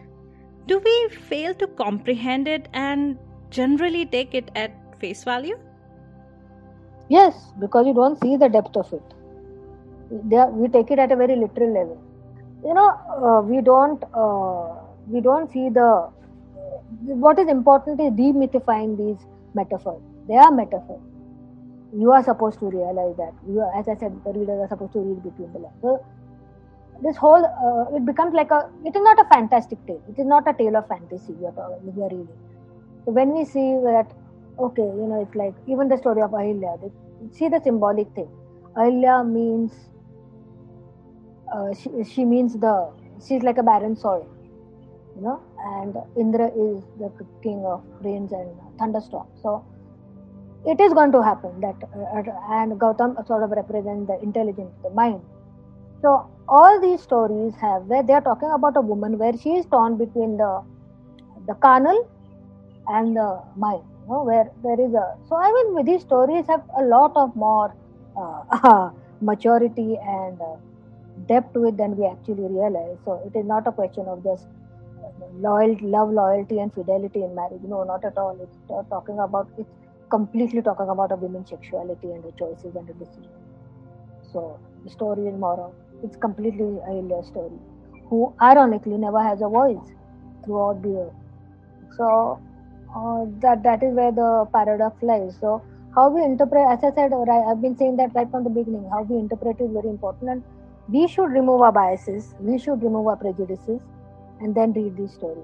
Do 0.67 0.79
we 0.85 1.09
fail 1.29 1.55
to 1.55 1.67
comprehend 1.67 2.49
it 2.49 2.69
and 2.73 3.19
generally 3.51 4.07
take 4.07 4.35
it 4.35 4.51
at 4.55 4.73
face 4.99 5.25
value? 5.25 5.59
Yes 7.09 7.53
because 7.61 7.87
you 7.87 7.95
don't 7.95 8.21
see 8.23 8.37
the 8.37 8.49
depth 8.49 8.77
of 8.77 8.93
it. 8.93 9.03
We 10.11 10.69
take 10.69 10.91
it 10.91 10.99
at 10.99 11.12
a 11.12 11.17
very 11.17 11.37
literal 11.37 11.73
level. 11.73 12.03
You 12.64 12.75
know 12.75 12.88
uh, 12.88 13.43
we 13.43 13.61
don't 13.61 14.03
uh, 14.14 14.81
we 15.09 15.21
don't 15.21 15.51
see 15.53 15.69
the 15.69 16.11
what 17.05 17.38
is 17.38 17.49
important 17.49 18.01
is 18.01 18.12
demythifying 18.12 18.97
these 18.97 19.27
metaphors. 19.55 20.01
They 20.27 20.37
are 20.37 20.51
metaphors 20.51 21.01
you 21.92 22.12
are 22.12 22.22
supposed 22.22 22.59
to 22.61 22.66
realize 22.66 23.16
that. 23.16 23.33
You 23.46 23.61
are, 23.61 23.72
as 23.79 23.88
i 23.88 23.96
said 23.96 24.18
the 24.24 24.33
readers 24.33 24.61
are 24.61 24.68
supposed 24.68 24.92
to 24.92 25.01
read 25.01 25.22
between 25.22 25.53
the 25.53 25.61
lines. 25.61 25.74
So 25.83 26.05
this 27.03 27.16
whole 27.16 27.44
uh, 27.44 27.96
it 27.96 28.05
becomes 28.05 28.35
like 28.35 28.51
a 28.51 28.68
it 28.85 28.94
is 28.94 29.03
not 29.03 29.18
a 29.18 29.24
fantastic 29.29 29.85
tale. 29.87 30.03
It 30.09 30.18
is 30.20 30.27
not 30.27 30.48
a 30.48 30.53
tale 30.53 30.77
of 30.77 30.88
fantasy 30.88 31.35
you 31.40 31.46
are, 31.46 31.79
we 31.83 32.03
are 32.03 32.09
reading. 32.09 32.38
So 33.05 33.12
when 33.12 33.33
we 33.33 33.44
see 33.44 33.74
that 33.85 34.12
okay 34.59 34.83
you 34.83 35.07
know 35.09 35.22
it's 35.22 35.35
like 35.35 35.55
even 35.66 35.88
the 35.88 35.96
story 35.96 36.22
of 36.22 36.31
ahilya 36.33 36.81
they, 36.81 36.90
see 37.33 37.48
the 37.48 37.61
symbolic 37.62 38.09
thing. 38.14 38.29
Ahilya 38.77 39.27
means 39.27 39.72
uh, 41.53 41.72
she, 41.74 42.05
she 42.05 42.24
means 42.24 42.55
the 42.59 42.90
she's 43.27 43.42
like 43.42 43.59
a 43.59 43.62
barren 43.62 43.96
soil 43.96 44.29
you 45.18 45.24
know, 45.24 45.42
and 45.59 45.96
Indra 46.16 46.46
is 46.46 46.85
the 46.98 47.11
king 47.42 47.64
of 47.64 47.83
rains 48.03 48.33
and 48.33 48.48
thunderstorms. 48.79 49.31
So 49.42 49.64
it 50.72 50.81
is 50.81 50.92
going 50.92 51.12
to 51.12 51.22
happen 51.22 51.61
that, 51.61 51.76
uh, 51.96 52.22
and 52.61 52.78
Gautam 52.81 53.26
sort 53.26 53.42
of 53.42 53.50
represents 53.50 54.07
the 54.07 54.22
intelligence, 54.22 54.72
the 54.83 54.90
mind. 54.90 55.20
So 56.02 56.26
all 56.48 56.81
these 56.81 57.02
stories 57.02 57.54
have 57.61 57.83
where 57.85 58.02
they 58.02 58.12
are 58.12 58.20
talking 58.20 58.50
about 58.50 58.76
a 58.76 58.81
woman 58.81 59.18
where 59.18 59.37
she 59.37 59.54
is 59.54 59.66
torn 59.66 59.96
between 59.96 60.37
the 60.37 60.62
the 61.46 61.54
carnal 61.54 61.98
and 62.88 63.16
the 63.16 63.40
mind. 63.57 63.83
You 64.02 64.12
know, 64.14 64.22
where 64.24 64.50
there 64.62 64.81
is 64.81 64.94
a 64.94 65.07
so 65.28 65.37
I 65.37 65.48
mean 65.57 65.85
these 65.85 66.02
stories 66.02 66.46
have 66.48 66.62
a 66.78 66.85
lot 66.85 67.16
of 67.16 67.35
more 67.35 67.74
uh, 68.16 68.90
maturity 69.20 69.98
and 70.02 70.40
uh, 70.40 70.57
depth 71.26 71.57
with 71.57 71.76
than 71.76 71.96
we 71.96 72.07
actually 72.07 72.46
realize. 72.59 72.96
So 73.04 73.20
it 73.26 73.37
is 73.38 73.46
not 73.46 73.66
a 73.66 73.72
question 73.72 74.07
of 74.07 74.22
just 74.22 74.46
loyalty, 75.35 75.87
love, 75.87 76.11
loyalty, 76.11 76.59
and 76.61 76.72
fidelity 76.72 77.22
in 77.24 77.35
marriage. 77.35 77.62
No, 77.62 77.85
not 77.85 78.04
at 78.04 78.16
all. 78.18 78.38
It's 78.40 78.88
talking 78.90 79.18
about 79.18 79.48
it's 79.59 79.70
completely 80.11 80.62
talking 80.62 80.88
about 80.88 81.12
a 81.12 81.16
woman's 81.16 81.51
sexuality 81.51 82.11
and 82.11 82.25
her 82.25 82.33
choices 82.38 82.75
and 82.75 82.87
her 82.88 82.94
decisions. 82.94 83.29
So 84.33 84.59
the 84.85 84.90
story 84.90 85.27
is 85.27 85.38
more 85.38 85.61
of 85.61 85.73
it's 86.03 86.16
completely 86.16 86.79
a 86.88 87.23
story, 87.25 87.59
who 88.09 88.35
ironically 88.40 88.99
never 88.99 89.23
has 89.23 89.40
a 89.42 89.49
voice 89.49 89.92
throughout 90.44 90.83
the. 90.83 91.11
So 91.97 92.40
uh, 92.94 93.25
that 93.40 93.62
that 93.64 93.83
is 93.83 93.94
where 93.94 94.12
the 94.12 94.47
paradox 94.53 95.03
lies. 95.03 95.37
So 95.40 95.62
how 95.94 96.11
we 96.11 96.23
interpret, 96.23 96.66
as 96.68 96.85
I 96.85 96.94
said, 96.94 97.12
I've 97.12 97.61
been 97.61 97.77
saying 97.77 97.97
that 97.97 98.14
right 98.14 98.31
from 98.31 98.44
the 98.44 98.51
beginning. 98.51 98.88
How 98.92 99.03
we 99.03 99.16
interpret 99.18 99.61
is 99.61 99.71
very 99.73 99.88
important, 99.88 100.31
and 100.31 100.42
we 100.88 101.09
should 101.09 101.33
remove 101.33 101.62
our 101.62 101.73
biases. 101.73 102.35
We 102.38 102.59
should 102.59 102.83
remove 102.83 103.07
our 103.09 103.16
prejudices 103.16 103.81
and 104.40 104.55
then 104.55 104.73
read 104.73 104.97
the 104.97 105.09
story. 105.09 105.42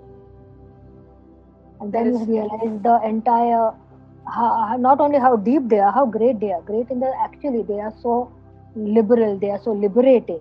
And 1.81 1.93
then 1.93 2.13
you 2.13 2.25
realize 2.25 2.83
the 2.83 3.01
entire, 3.05 3.73
how, 4.27 4.77
not 4.79 5.01
only 5.01 5.19
how 5.19 5.37
deep 5.37 5.69
they 5.69 5.79
are, 5.79 5.93
how 5.93 6.07
great 6.07 6.41
they 6.41 6.53
are. 6.53 6.63
Great 6.63 6.91
in 6.91 7.01
the 7.01 7.13
actually, 7.23 7.63
they 7.63 7.81
are 7.81 7.95
so 8.01 8.33
liberal, 8.75 9.39
they 9.39 9.51
are 9.51 9.61
so 9.63 9.73
liberating. 9.73 10.41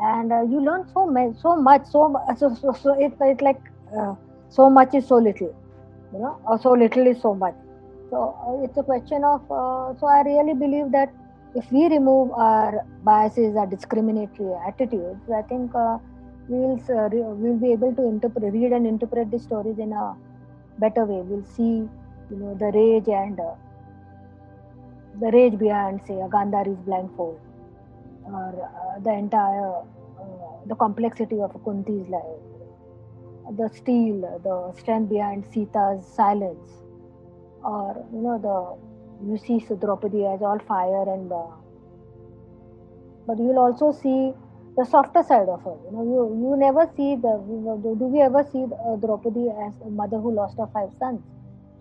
And 0.00 0.32
uh, 0.32 0.42
you 0.42 0.60
learn 0.64 0.86
so 0.92 1.06
much, 1.06 1.36
so 1.40 1.56
much, 1.56 1.86
so 1.86 2.14
so, 2.38 2.54
so, 2.54 2.72
so 2.72 2.96
it's, 2.98 3.16
it's 3.20 3.40
like 3.40 3.60
uh, 3.98 4.14
so 4.48 4.70
much 4.70 4.94
is 4.94 5.06
so 5.06 5.16
little, 5.16 5.54
you 6.12 6.18
know, 6.18 6.40
or 6.46 6.58
so 6.60 6.72
little 6.72 7.06
is 7.06 7.20
so 7.20 7.34
much. 7.34 7.54
So 8.10 8.36
uh, 8.46 8.64
it's 8.64 8.76
a 8.78 8.82
question 8.82 9.24
of, 9.24 9.42
uh, 9.50 9.98
so 9.98 10.06
I 10.06 10.22
really 10.22 10.54
believe 10.54 10.92
that 10.92 11.12
if 11.54 11.70
we 11.72 11.88
remove 11.88 12.30
our 12.32 12.84
biases, 13.02 13.56
our 13.56 13.66
discriminatory 13.66 14.54
attitudes, 14.66 15.20
I 15.34 15.42
think 15.42 15.74
uh, 15.74 15.98
we'll 16.48 16.78
we'll 17.36 17.56
be 17.56 17.72
able 17.72 17.94
to 17.94 18.02
interpret, 18.06 18.52
read 18.52 18.72
and 18.72 18.86
interpret 18.86 19.30
the 19.30 19.38
stories 19.38 19.78
in 19.78 19.92
a 19.92 20.14
better 20.78 21.04
way. 21.04 21.22
We'll 21.22 21.44
see, 21.44 21.88
you 22.30 22.36
know, 22.36 22.54
the 22.54 22.70
rage 22.72 23.08
and 23.08 23.38
uh, 23.40 23.54
the 25.20 25.30
rage 25.32 25.58
behind, 25.58 26.00
say, 26.06 26.14
a 26.14 26.28
Gandhari's 26.28 26.78
blindfold, 26.80 27.40
or 28.24 28.70
uh, 28.70 29.00
the 29.00 29.12
entire 29.12 29.72
uh, 30.20 30.66
the 30.66 30.74
complexity 30.74 31.40
of 31.40 31.52
Kunti's 31.64 32.08
life, 32.08 33.56
the 33.56 33.68
steel, 33.74 34.20
the 34.44 34.80
strength 34.80 35.08
behind 35.10 35.44
Sita's 35.52 36.06
silence, 36.06 36.70
or 37.64 38.04
you 38.12 38.20
know, 38.20 38.38
the 38.38 38.88
you 39.30 39.36
see 39.38 39.58
Draupadi 39.58 40.26
as 40.26 40.42
all 40.42 40.58
fire 40.60 41.02
and, 41.12 41.32
uh, 41.32 41.46
but 43.26 43.38
you'll 43.38 43.58
also 43.58 43.92
see 43.92 44.32
the 44.76 44.84
softer 44.84 45.22
side 45.24 45.48
of 45.48 45.62
her. 45.64 45.76
You 45.86 45.92
know, 45.92 46.02
you 46.02 46.50
you 46.50 46.56
never 46.56 46.88
see 46.96 47.16
the 47.16 47.34
do 47.98 48.04
we 48.04 48.20
ever 48.20 48.46
see 48.52 48.64
uh, 48.64 48.96
Draupadi 48.96 49.48
as 49.66 49.74
a 49.84 49.90
mother 49.90 50.18
who 50.18 50.32
lost 50.32 50.56
her 50.58 50.68
five 50.72 50.90
sons? 50.98 51.20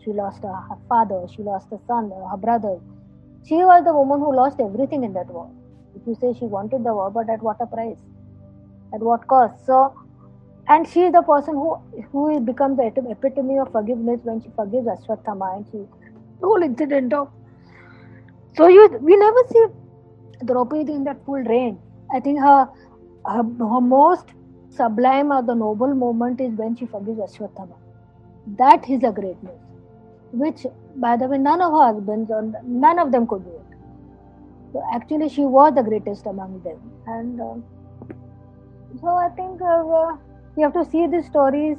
She 0.04 0.14
lost 0.14 0.44
her, 0.44 0.54
her 0.54 0.78
father, 0.88 1.26
she 1.36 1.44
lost 1.44 1.68
her 1.72 1.80
son, 1.88 2.12
her 2.32 2.38
brother. 2.38 2.80
She 3.46 3.56
was 3.56 3.84
the 3.84 3.94
woman 3.94 4.20
who 4.20 4.36
lost 4.36 4.60
everything 4.60 5.04
in 5.04 5.14
that 5.14 5.30
war. 5.30 5.50
If 5.96 6.06
you 6.08 6.16
say 6.16 6.34
she 6.38 6.46
wanted 6.46 6.84
the 6.84 6.94
war, 6.94 7.10
but 7.12 7.30
at 7.30 7.42
what 7.42 7.58
a 7.62 7.66
price, 7.66 7.98
at 8.94 9.02
what 9.02 9.28
cost? 9.28 9.66
So, 9.66 9.94
and 10.68 10.88
she 10.88 11.02
is 11.04 11.12
the 11.14 11.22
person 11.22 11.56
who 11.56 11.78
who 12.12 12.40
becomes 12.40 12.78
the 12.78 12.86
epitome 13.10 13.58
of 13.58 13.72
forgiveness 13.72 14.20
when 14.24 14.42
she 14.42 14.50
forgives 14.56 14.88
Ashwatthama 14.88 15.56
and 15.58 15.66
she 15.72 15.78
the 16.40 16.48
whole 16.48 16.62
incident 16.62 17.14
of. 17.14 17.30
So 18.56 18.68
you 18.68 18.88
we 19.02 19.16
never 19.16 19.44
see 19.52 19.66
Draupadi 20.46 20.94
in 20.94 21.04
that 21.06 21.24
full 21.26 21.44
range. 21.54 21.80
I 22.14 22.20
think 22.20 22.40
her 22.40 22.70
her, 23.26 23.44
her 23.44 23.82
most 23.82 24.26
sublime 24.70 25.32
or 25.32 25.42
the 25.42 25.56
noble 25.56 25.96
moment 25.96 26.42
is 26.42 26.54
when 26.54 26.76
she 26.76 26.86
forgives 26.86 27.20
Ashwatthama. 27.20 27.76
That 28.58 28.90
is 28.90 29.04
a 29.04 29.12
greatness, 29.12 29.60
which, 30.38 30.66
by 30.96 31.18
the 31.18 31.28
way, 31.28 31.38
none 31.38 31.62
of 31.62 31.72
her 31.72 31.94
husbands 31.94 32.32
or 32.32 32.42
none 32.64 33.00
of 33.00 33.12
them 33.12 33.28
could 33.28 33.44
do 33.44 33.52
it. 33.52 33.78
So 34.74 34.84
actually, 34.94 35.30
she 35.30 35.46
was 35.46 35.74
the 35.76 35.84
greatest 35.84 36.26
among 36.26 36.62
them, 36.64 36.80
and 37.08 37.42
uh, 37.42 37.56
so 39.02 39.16
I 39.16 39.30
think 39.30 39.62
uh, 39.62 40.16
we 40.56 40.64
have 40.64 40.74
to 40.74 40.86
see 40.86 41.08
these 41.08 41.26
stories 41.28 41.78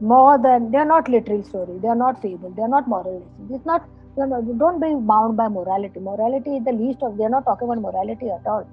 more 0.00 0.38
than 0.38 0.70
they 0.70 0.78
are 0.78 0.84
not 0.84 1.08
literal 1.08 1.42
stories. 1.44 1.80
They 1.82 1.88
are 1.88 1.96
not 1.96 2.20
fable. 2.22 2.50
They 2.50 2.62
are 2.62 2.68
not 2.68 2.88
moral 2.88 3.20
lessons. 3.20 3.50
It's 3.56 3.66
not. 3.66 3.88
Don't 4.16 4.80
be 4.80 4.94
bound 5.06 5.36
by 5.36 5.48
morality. 5.48 6.00
Morality 6.00 6.56
is 6.56 6.64
the 6.64 6.72
least 6.72 7.02
of. 7.02 7.16
They 7.16 7.24
are 7.24 7.30
not 7.30 7.44
talking 7.44 7.68
about 7.68 7.80
morality 7.80 8.30
at 8.30 8.46
all. 8.46 8.66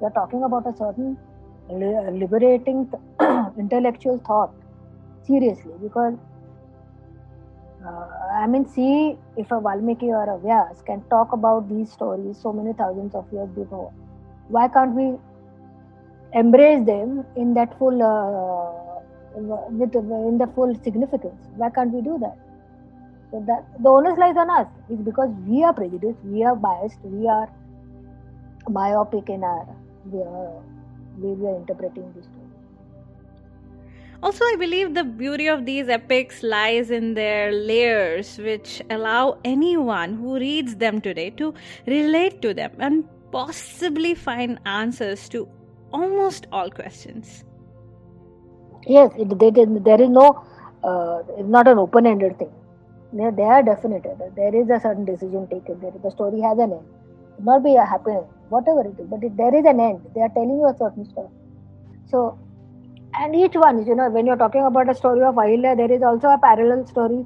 They 0.00 0.06
are 0.06 0.10
talking 0.10 0.42
about 0.42 0.66
a 0.66 0.74
certain 0.76 1.18
liberating 1.68 2.88
intellectual 3.58 4.18
thought 4.26 4.54
seriously 5.26 5.72
because 5.82 6.14
uh, 7.86 8.06
I 8.36 8.46
mean, 8.46 8.66
see 8.68 9.16
if 9.36 9.50
a 9.50 9.60
Valmiki 9.60 10.06
or 10.06 10.24
a 10.24 10.38
Vyas 10.38 10.84
can 10.84 11.02
talk 11.08 11.32
about 11.32 11.68
these 11.68 11.90
stories 11.90 12.36
so 12.38 12.52
many 12.52 12.72
thousands 12.74 13.14
of 13.14 13.24
years 13.32 13.48
before, 13.50 13.92
why 14.48 14.68
can't 14.68 14.94
we 14.94 15.14
embrace 16.32 16.84
them 16.86 17.24
in 17.36 17.54
that 17.54 17.78
full, 17.78 18.02
uh, 18.02 19.00
with 19.70 19.94
in 19.94 20.38
the 20.38 20.46
full 20.54 20.74
significance? 20.82 21.48
Why 21.56 21.70
can't 21.70 21.92
we 21.92 22.02
do 22.02 22.18
that? 22.20 22.36
So 23.30 23.42
that 23.46 23.64
the 23.82 23.88
onus 23.88 24.18
lies 24.18 24.36
on 24.36 24.50
us. 24.50 24.68
It's 24.90 25.02
because 25.02 25.30
we 25.46 25.64
are 25.64 25.72
prejudiced, 25.72 26.18
we 26.24 26.44
are 26.44 26.54
biased, 26.54 26.98
we 27.04 27.26
are 27.26 27.48
myopic 28.68 29.28
in 29.30 29.44
our 29.44 29.66
we 30.12 30.20
are 30.20 30.62
we 31.18 31.46
are 31.46 31.56
interpreting 31.56 32.12
story. 32.20 32.35
Also, 34.22 34.44
I 34.44 34.56
believe 34.58 34.94
the 34.94 35.04
beauty 35.04 35.46
of 35.46 35.66
these 35.66 35.88
epics 35.88 36.42
lies 36.42 36.90
in 36.90 37.14
their 37.14 37.52
layers, 37.52 38.38
which 38.38 38.82
allow 38.90 39.38
anyone 39.44 40.14
who 40.14 40.36
reads 40.36 40.76
them 40.76 41.00
today 41.00 41.30
to 41.30 41.52
relate 41.86 42.40
to 42.42 42.54
them 42.54 42.72
and 42.78 43.04
possibly 43.30 44.14
find 44.14 44.58
answers 44.64 45.28
to 45.28 45.48
almost 45.92 46.46
all 46.50 46.70
questions. 46.70 47.44
Yes, 48.86 49.12
it, 49.18 49.38
they, 49.38 49.50
there 49.50 50.00
is 50.00 50.08
no, 50.08 50.42
uh, 50.82 51.22
it's 51.36 51.48
not 51.48 51.68
an 51.68 51.78
open 51.78 52.06
ended 52.06 52.38
thing. 52.38 52.52
They, 53.12 53.30
they 53.30 53.42
are 53.42 53.62
definite. 53.62 54.06
There 54.34 54.54
is 54.54 54.70
a 54.70 54.80
certain 54.80 55.04
decision 55.04 55.46
taken. 55.48 55.80
There, 55.80 55.92
the 56.02 56.10
story 56.10 56.40
has 56.40 56.58
an 56.58 56.72
end. 56.72 56.86
It 57.38 57.44
not 57.44 57.62
be 57.62 57.74
a 57.74 57.84
happy 57.84 58.12
end, 58.12 58.26
whatever 58.48 58.80
it 58.80 58.98
is, 58.98 59.06
but 59.08 59.22
it, 59.22 59.36
there 59.36 59.54
is 59.54 59.64
an 59.66 59.78
end. 59.78 60.00
They 60.14 60.22
are 60.22 60.30
telling 60.30 60.56
you 60.56 60.66
a 60.66 60.76
certain 60.78 61.04
story. 61.10 61.28
So, 62.08 62.38
and 63.20 63.34
each 63.34 63.54
one, 63.54 63.86
you 63.86 63.94
know, 63.94 64.10
when 64.10 64.26
you're 64.26 64.36
talking 64.36 64.62
about 64.62 64.90
a 64.90 64.94
story 64.94 65.22
of 65.22 65.34
Ahilya, 65.36 65.76
there 65.76 65.90
is 65.90 66.02
also 66.02 66.28
a 66.28 66.38
parallel 66.38 66.86
story 66.86 67.24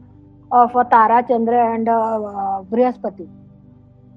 of 0.53 0.75
uh, 0.77 0.85
Tara, 0.85 1.25
Chandra, 1.27 1.75
and 1.75 1.89
uh, 1.89 1.93
uh, 1.93 2.63
Brihaspati, 2.63 3.29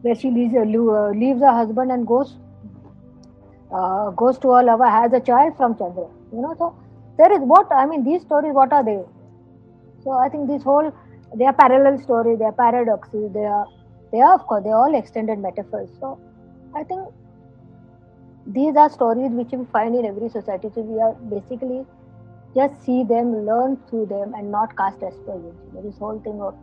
where 0.02 0.16
she 0.16 0.30
leaves, 0.30 0.54
leaves 0.54 1.42
her 1.42 1.52
husband 1.52 1.92
and 1.92 2.08
goes 2.08 2.38
uh, 3.74 4.12
goes 4.12 4.38
to 4.40 4.50
a 4.50 4.62
lover, 4.62 4.88
has 4.88 5.14
a 5.14 5.20
child 5.20 5.58
from 5.58 5.78
Chandra. 5.78 6.08
You 6.32 6.42
know, 6.42 6.56
so 6.58 6.76
there 7.18 7.32
is 7.32 7.40
what 7.40 7.68
I 7.72 7.86
mean. 7.86 8.04
These 8.04 8.22
stories, 8.22 8.54
what 8.54 8.72
are 8.72 8.84
they? 8.84 9.00
So 10.04 10.12
I 10.12 10.30
think 10.30 10.48
this 10.48 10.64
whole 10.64 10.94
they 11.36 11.46
are 11.46 11.54
parallel 11.54 12.00
stories, 12.00 12.40
they 12.40 12.46
are 12.46 12.52
paradoxes, 12.52 13.34
they 13.34 13.46
are 13.46 13.66
they 14.12 14.22
are 14.22 14.36
of 14.36 14.46
course 14.46 14.64
they 14.64 14.70
are 14.70 14.86
all 14.86 14.96
extended 14.96 15.40
metaphors. 15.40 15.90
So 16.00 16.20
I 16.76 16.84
think 16.84 17.02
these 18.47 18.75
are 18.75 18.89
stories 18.89 19.32
which 19.32 19.51
we 19.51 19.65
find 19.71 19.95
in 19.95 20.06
every 20.06 20.29
society. 20.29 20.69
So 20.75 20.82
we 20.82 20.99
are 20.99 21.13
basically 21.13 21.86
just 22.56 22.84
see 22.84 23.03
them, 23.03 23.45
learn 23.45 23.77
through 23.89 24.08
them, 24.08 24.34
and 24.36 24.51
not 24.51 24.75
cast 24.77 25.01
aspersions. 25.01 25.56
This 25.84 25.97
whole 25.97 26.19
thing 26.19 26.41
of 26.41 26.56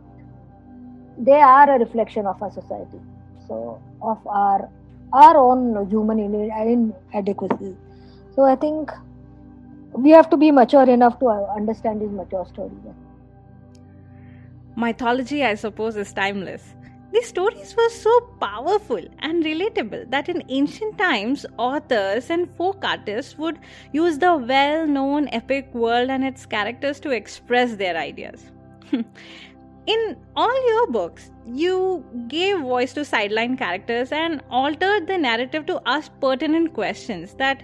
they 1.17 1.41
are 1.41 1.75
a 1.75 1.79
reflection 1.79 2.25
of 2.25 2.41
our 2.41 2.51
society. 2.51 2.99
So 3.47 3.81
of 4.01 4.25
our 4.27 4.69
our 5.13 5.37
own 5.37 5.89
human 5.89 6.19
inadequacies. 6.19 7.75
So 8.35 8.43
I 8.43 8.55
think 8.55 8.91
we 9.93 10.11
have 10.11 10.29
to 10.29 10.37
be 10.37 10.51
mature 10.51 10.89
enough 10.89 11.19
to 11.19 11.27
understand 11.27 12.01
these 12.01 12.11
mature 12.11 12.45
stories. 12.45 12.71
Mythology, 14.77 15.43
I 15.43 15.55
suppose, 15.55 15.97
is 15.97 16.13
timeless. 16.13 16.75
These 17.11 17.27
stories 17.27 17.75
were 17.75 17.89
so 17.89 18.21
powerful 18.39 19.01
and 19.19 19.43
relatable 19.43 20.09
that 20.11 20.29
in 20.29 20.43
ancient 20.47 20.97
times, 20.97 21.45
authors 21.57 22.29
and 22.29 22.49
folk 22.55 22.85
artists 22.85 23.37
would 23.37 23.59
use 23.91 24.17
the 24.17 24.37
well 24.37 24.87
known 24.87 25.27
epic 25.33 25.73
world 25.73 26.09
and 26.09 26.23
its 26.23 26.45
characters 26.45 27.01
to 27.01 27.11
express 27.11 27.75
their 27.75 27.97
ideas. 27.97 28.49
in 28.93 30.17
all 30.37 30.69
your 30.69 30.87
books, 30.87 31.31
you 31.45 32.05
gave 32.29 32.61
voice 32.61 32.93
to 32.93 33.03
sideline 33.03 33.57
characters 33.57 34.13
and 34.13 34.41
altered 34.49 35.07
the 35.07 35.17
narrative 35.17 35.65
to 35.65 35.81
ask 35.85 36.11
pertinent 36.21 36.73
questions 36.73 37.33
that 37.33 37.61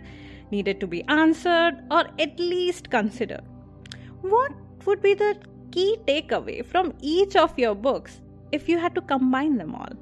needed 0.52 0.82
to 0.82 0.88
be 0.88 1.04
answered 1.08 1.82
or 1.90 2.06
at 2.20 2.38
least 2.38 2.90
considered. 2.90 3.46
What 4.22 4.52
would 4.86 5.02
be 5.02 5.14
the 5.14 5.38
key 5.72 5.98
takeaway 6.06 6.66
from 6.66 6.94
each 7.00 7.38
of 7.38 7.58
your 7.58 7.76
books 7.76 8.20
if 8.52 8.70
you 8.70 8.78
had 8.78 8.96
to 8.96 9.02
combine 9.02 9.58
them 9.58 9.76
all? 9.76 9.94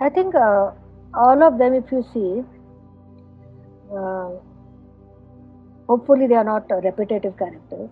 I 0.00 0.08
think 0.08 0.34
uh, 0.34 0.72
all 1.14 1.42
of 1.42 1.58
them, 1.58 1.74
if 1.74 1.90
you 1.92 2.04
see, 2.12 2.42
uh, 3.96 4.30
hopefully 5.86 6.26
they 6.26 6.34
are 6.34 6.44
not 6.44 6.70
repetitive 6.82 7.36
characters. 7.36 7.88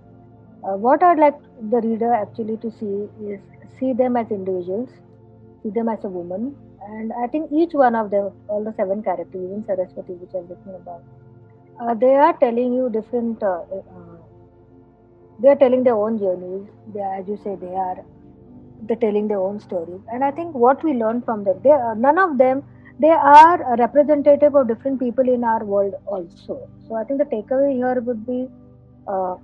Uh, 0.64 0.76
what 0.76 1.02
I'd 1.02 1.18
like 1.18 1.34
the 1.70 1.80
reader 1.80 2.12
actually 2.12 2.56
to 2.58 2.70
see 2.70 3.08
is 3.24 3.40
see 3.78 3.92
them 3.92 4.16
as 4.16 4.30
individuals, 4.30 4.88
see 5.62 5.70
them 5.70 5.88
as 5.88 6.04
a 6.04 6.08
woman, 6.08 6.56
and 6.88 7.12
I 7.12 7.26
think 7.28 7.50
each 7.52 7.72
one 7.72 7.94
of 7.94 8.10
them, 8.10 8.32
all 8.48 8.64
the 8.64 8.74
seven 8.76 9.02
characters, 9.02 9.42
even 9.42 9.64
Saraswati, 9.66 10.14
which 10.14 10.30
I'm 10.34 10.48
written 10.48 10.74
about, 10.74 11.02
uh, 11.80 11.94
they 11.94 12.14
are 12.14 12.36
telling 12.38 12.72
you 12.72 12.90
different. 12.90 13.42
Uh, 13.42 13.62
they 15.40 15.48
are 15.48 15.56
telling 15.56 15.82
their 15.82 15.96
own 15.96 16.18
journeys. 16.18 16.68
They, 16.94 17.00
are, 17.00 17.20
as 17.20 17.28
you 17.28 17.36
say, 17.42 17.56
they 17.56 17.74
are 17.74 18.04
they're 18.82 18.96
telling 18.96 19.28
their 19.28 19.40
own 19.40 19.60
stories. 19.60 20.00
And 20.12 20.24
I 20.24 20.30
think 20.30 20.54
what 20.54 20.82
we 20.82 20.94
learn 20.94 21.22
from 21.22 21.44
them, 21.44 21.60
they 21.62 21.70
are, 21.70 21.94
none 21.94 22.18
of 22.18 22.38
them 22.38 22.62
they 22.98 23.10
are 23.10 23.76
representative 23.76 24.54
of 24.54 24.68
different 24.68 25.00
people 25.00 25.28
in 25.28 25.44
our 25.44 25.64
world 25.64 25.94
also. 26.06 26.68
So 26.86 26.94
I 26.94 27.04
think 27.04 27.18
the 27.18 27.24
takeaway 27.24 27.74
here 27.74 28.00
would 28.00 28.26
be 28.26 28.48
uh, 29.08 29.36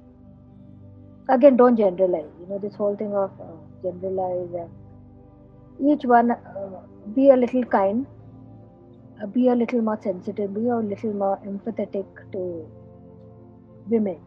again 1.29 1.57
don't 1.57 1.77
generalize. 1.77 2.31
You 2.41 2.47
know 2.49 2.59
this 2.59 2.75
whole 2.75 2.97
thing 2.97 3.15
of 3.15 3.33
uh, 3.41 3.57
generalize 3.83 4.53
and 4.55 5.91
each 5.91 6.05
one 6.05 6.31
uh, 6.33 6.81
be 7.15 7.31
a 7.31 7.37
little 7.37 7.65
kind, 7.65 8.07
uh, 9.23 9.27
be 9.27 9.49
a 9.49 9.55
little 9.55 9.81
more 9.81 9.99
sensitive, 10.03 10.55
be 10.55 10.69
a 10.69 10.77
little 10.77 11.15
more 11.15 11.39
empathetic 11.47 12.07
to 12.33 12.69
women, 13.89 14.21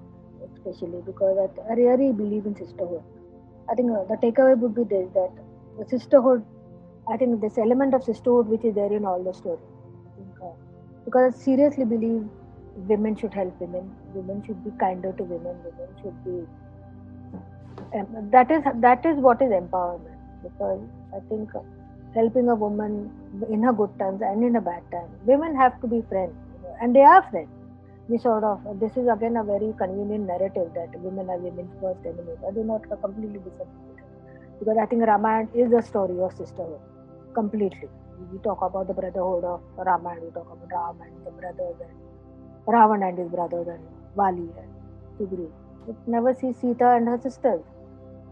especially 0.54 1.02
because 1.06 1.38
I, 1.46 1.72
I 1.72 1.76
really 1.76 2.12
believe 2.12 2.46
in 2.46 2.56
sisterhood. 2.56 3.04
I 3.72 3.76
think 3.76 3.92
uh, 3.92 4.04
the 4.10 4.18
takeaway 4.18 4.58
would 4.58 4.76
be 4.76 4.84
this 4.84 5.08
that 5.14 5.32
the 5.80 5.88
sisterhood, 5.88 6.46
I 7.10 7.18
think 7.18 7.42
this 7.42 7.58
element 7.58 7.94
of 7.94 8.04
sisterhood 8.04 8.48
which 8.48 8.66
is 8.66 8.76
there 8.76 8.92
in 8.92 9.06
all 9.06 9.24
the 9.24 9.34
story. 9.34 9.60
Because 11.06 11.34
I 11.34 11.38
seriously 11.38 11.86
believe 11.86 12.24
women 12.88 13.16
should 13.16 13.34
help 13.34 13.60
women, 13.60 13.96
women 14.14 14.44
should 14.46 14.64
be 14.64 14.72
kinder 14.80 15.14
to 15.14 15.24
women, 15.24 15.56
women 15.64 15.90
should 16.02 16.24
be. 16.26 16.48
That 18.32 18.52
is 18.52 18.64
that 18.82 19.06
is 19.06 19.18
what 19.18 19.42
is 19.42 19.52
empowerment 19.52 20.20
because 20.44 20.82
I 21.16 21.20
think 21.30 21.50
helping 22.14 22.50
a 22.50 22.56
woman 22.56 23.10
in 23.50 23.64
her 23.64 23.74
good 23.74 23.98
times 23.98 24.22
and 24.22 24.44
in 24.44 24.56
a 24.58 24.62
bad 24.62 24.84
time. 24.92 25.10
Women 25.26 25.56
have 25.56 25.80
to 25.82 25.88
be 25.88 26.02
friends, 26.10 26.36
and 26.82 26.96
they 26.96 27.02
are 27.02 27.24
friends. 27.30 27.50
We 28.10 28.18
sort 28.18 28.44
of 28.44 28.80
this 28.80 28.98
is 28.98 29.08
again 29.08 29.38
a 29.38 29.44
very 29.44 29.74
convenient 29.78 30.28
narrative 30.28 30.72
that 30.76 31.00
women 31.00 31.30
are 31.30 31.38
women's 31.38 31.74
worst 31.82 32.06
enemies. 32.06 32.38
I 32.48 32.52
do 32.52 32.64
not 32.64 32.82
completely 33.02 33.40
disagree 33.40 33.92
because 34.60 34.78
I 34.78 34.86
think 34.86 35.04
Ramayana 35.04 35.50
is 35.54 35.72
a 35.72 35.82
story 35.82 36.20
of 36.20 36.34
sisterhood 36.34 36.80
completely. 37.34 37.90
We 38.32 38.38
talk 38.40 38.62
about 38.62 38.88
the 38.88 38.94
brotherhood 38.94 39.44
of 39.44 39.62
Ramayana, 39.78 40.22
we 40.22 40.32
talk 40.32 40.50
about 40.52 40.72
Ram 40.72 41.08
and 41.08 41.26
the 41.26 41.32
brothers 41.32 41.76
and 41.82 41.96
Ravan 42.68 43.08
and 43.08 43.18
his 43.18 43.30
brothers 43.30 43.68
and 43.68 43.84
Vali 44.16 44.50
and 44.62 44.72
Sugri. 45.18 45.50
We 45.88 45.96
never 46.08 46.34
see 46.34 46.54
Sita 46.54 46.90
and 46.90 47.08
her 47.08 47.20
sisters 47.20 47.62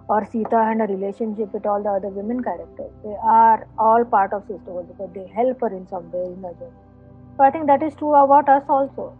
or 0.08 0.25
Sita 0.25 0.58
and 0.58 0.82
her 0.82 0.88
relationship 0.88 1.53
with 1.53 1.65
all 1.65 1.82
the 1.82 1.89
other 1.89 2.10
women 2.10 2.43
characters. 2.43 2.91
They 3.03 3.15
are 3.23 3.67
all 3.77 4.03
part 4.03 4.34
of 4.34 4.43
sisterhood 4.47 4.88
because 4.88 5.10
they 5.13 5.27
help 5.27 5.62
her 5.62 5.69
in 5.75 5.88
some 5.88 6.12
way 6.12 6.25
in 6.25 6.43
other. 6.43 6.71
So 7.38 7.43
I 7.43 7.51
think 7.51 7.67
that 7.67 7.82
is 7.82 7.95
true 7.95 8.13
about 8.15 8.49
us 8.49 8.63
also. 8.67 9.15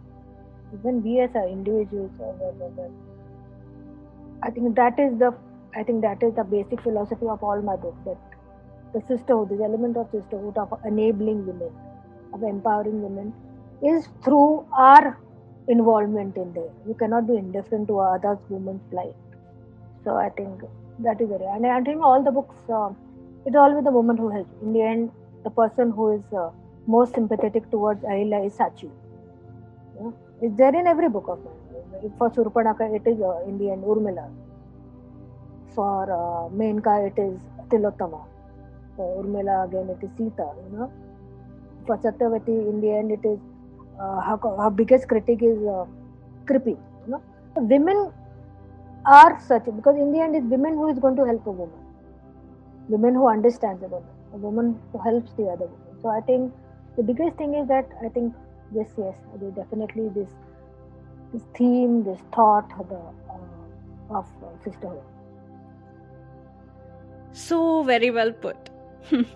Even 0.72 1.02
we 1.02 1.20
as 1.20 1.30
our 1.34 1.48
individuals, 1.48 2.10
I 4.42 4.50
think 4.50 4.74
that 4.76 4.98
is 4.98 5.18
the 5.18 5.34
I 5.76 5.82
think 5.82 6.02
that 6.02 6.22
is 6.22 6.34
the 6.34 6.44
basic 6.44 6.80
philosophy 6.82 7.26
of 7.26 7.42
all 7.42 7.60
my 7.62 7.76
books. 7.76 7.98
That 8.04 8.18
the 8.92 9.00
sisterhood, 9.06 9.50
this 9.50 9.60
element 9.60 9.96
of 9.96 10.10
sisterhood, 10.10 10.58
of 10.58 10.72
enabling 10.84 11.46
women, 11.46 11.70
of 12.32 12.42
empowering 12.42 13.02
women, 13.02 13.32
is 13.82 14.08
through 14.24 14.66
our 14.76 15.18
involvement 15.68 16.36
in 16.36 16.52
there. 16.52 16.72
You 16.86 16.94
cannot 16.94 17.26
be 17.28 17.36
indifferent 17.36 17.88
to 17.88 17.98
other 18.00 18.38
women's 18.48 18.92
life. 18.92 19.14
So 20.04 20.16
I 20.16 20.30
think 20.30 20.62
that 21.00 21.20
is 21.20 21.28
very 21.28 21.44
and 21.44 21.66
I 21.66 21.80
think 21.82 22.02
all 22.02 22.22
the 22.22 22.30
books 22.30 22.56
uh, 22.72 22.90
it's 23.46 23.56
always 23.56 23.84
the 23.84 23.90
woman 23.90 24.16
who 24.16 24.28
helps. 24.28 24.50
In 24.62 24.72
the 24.72 24.82
end, 24.82 25.10
the 25.44 25.50
person 25.50 25.90
who 25.90 26.12
is 26.12 26.22
uh, 26.36 26.50
most 26.86 27.14
sympathetic 27.14 27.70
towards 27.70 28.02
Ahilya 28.02 28.46
is 28.46 28.54
Sachi. 28.54 28.90
Yeah? 30.00 30.10
It's 30.42 30.56
there 30.56 30.74
in 30.74 30.86
every 30.86 31.08
book 31.08 31.28
of 31.28 31.38
mine. 31.44 32.12
For 32.18 32.30
Surpanaka, 32.30 32.94
it 32.94 33.06
is 33.06 33.18
in 33.46 33.58
the 33.58 33.70
end 33.70 33.84
Urmila. 33.84 34.28
For 35.74 36.04
uh, 36.04 36.48
Menka, 36.54 37.06
it 37.08 37.20
is 37.20 37.38
Tilottama. 37.68 38.24
For 38.96 39.22
Urmila, 39.22 39.66
again, 39.68 39.90
it 39.90 40.04
is 40.04 40.10
Sita. 40.16 40.48
You 40.64 40.78
know. 40.78 40.92
For 41.86 41.98
Satyavati, 41.98 42.48
in 42.70 42.80
the 42.80 42.90
end, 42.90 43.12
it 43.12 43.24
is 43.24 43.38
uh, 44.00 44.20
her, 44.20 44.38
her 44.62 44.70
biggest 44.70 45.08
critic 45.08 45.42
is 45.42 45.58
uh, 45.66 45.84
Kripi. 46.46 46.76
You 47.04 47.12
know, 47.12 47.22
so 47.54 47.62
women 47.62 48.12
are 49.06 49.40
such 49.40 49.64
because 49.64 49.96
in 49.96 50.12
the 50.12 50.20
end 50.20 50.36
it's 50.36 50.46
women 50.46 50.74
who 50.74 50.88
is 50.88 50.98
going 50.98 51.16
to 51.16 51.24
help 51.24 51.46
a 51.46 51.50
woman 51.50 51.80
women 52.88 53.14
who 53.14 53.26
understands 53.28 53.82
a 53.82 53.88
woman 53.88 54.08
a 54.34 54.36
woman 54.36 54.78
who 54.92 54.98
helps 54.98 55.32
the 55.38 55.44
other 55.44 55.64
woman 55.64 56.02
so 56.02 56.08
i 56.08 56.20
think 56.20 56.52
the 56.96 57.02
biggest 57.02 57.36
thing 57.36 57.54
is 57.54 57.66
that 57.66 57.88
i 58.04 58.08
think 58.08 58.34
yes 58.72 58.88
yes. 58.96 59.14
They 59.40 59.50
definitely 59.50 60.08
this 60.08 60.28
this 61.32 61.42
theme 61.56 62.02
this 62.04 62.20
thought 62.34 62.68
the, 62.88 62.96
uh, 62.96 64.18
of 64.18 64.26
uh, 64.42 64.64
sisterhood. 64.64 65.02
So 67.32 67.82
very 67.84 68.10
well 68.10 68.32
put. 68.32 68.70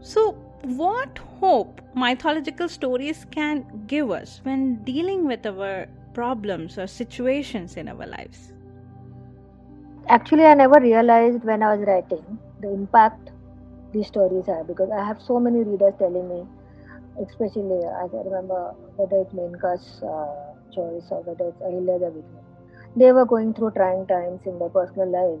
So 0.00 0.32
what 0.62 1.18
hope 1.40 1.80
mythological 1.94 2.68
stories 2.68 3.26
can 3.30 3.64
give 3.86 4.10
us 4.10 4.40
when 4.42 4.82
dealing 4.84 5.26
with 5.26 5.44
our 5.44 5.86
problems 6.14 6.78
or 6.78 6.86
situations 6.86 7.76
in 7.76 7.88
our 7.88 8.06
lives? 8.06 8.52
Actually, 10.08 10.44
I 10.44 10.54
never 10.54 10.80
realized 10.80 11.44
when 11.44 11.62
I 11.62 11.76
was 11.76 11.86
writing 11.86 12.38
the 12.60 12.70
impact 12.70 13.30
these 13.92 14.06
stories 14.06 14.46
have 14.46 14.66
because 14.66 14.90
I 14.90 15.04
have 15.04 15.20
so 15.20 15.38
many 15.38 15.62
readers 15.62 15.94
telling 15.98 16.28
me, 16.28 16.46
especially 17.26 17.84
I 17.84 18.06
remember 18.12 18.74
whether 18.96 19.22
it's 19.22 19.34
Menka's 19.34 20.02
uh, 20.02 20.54
choice 20.74 21.06
or 21.10 21.22
whether 21.22 21.48
it's 21.48 21.60
Ahilya 21.60 21.98
Devi's, 22.00 22.24
they 22.96 23.12
were 23.12 23.26
going 23.26 23.54
through 23.54 23.72
trying 23.72 24.06
times 24.06 24.40
in 24.46 24.58
their 24.58 24.68
personal 24.68 25.10
life 25.10 25.40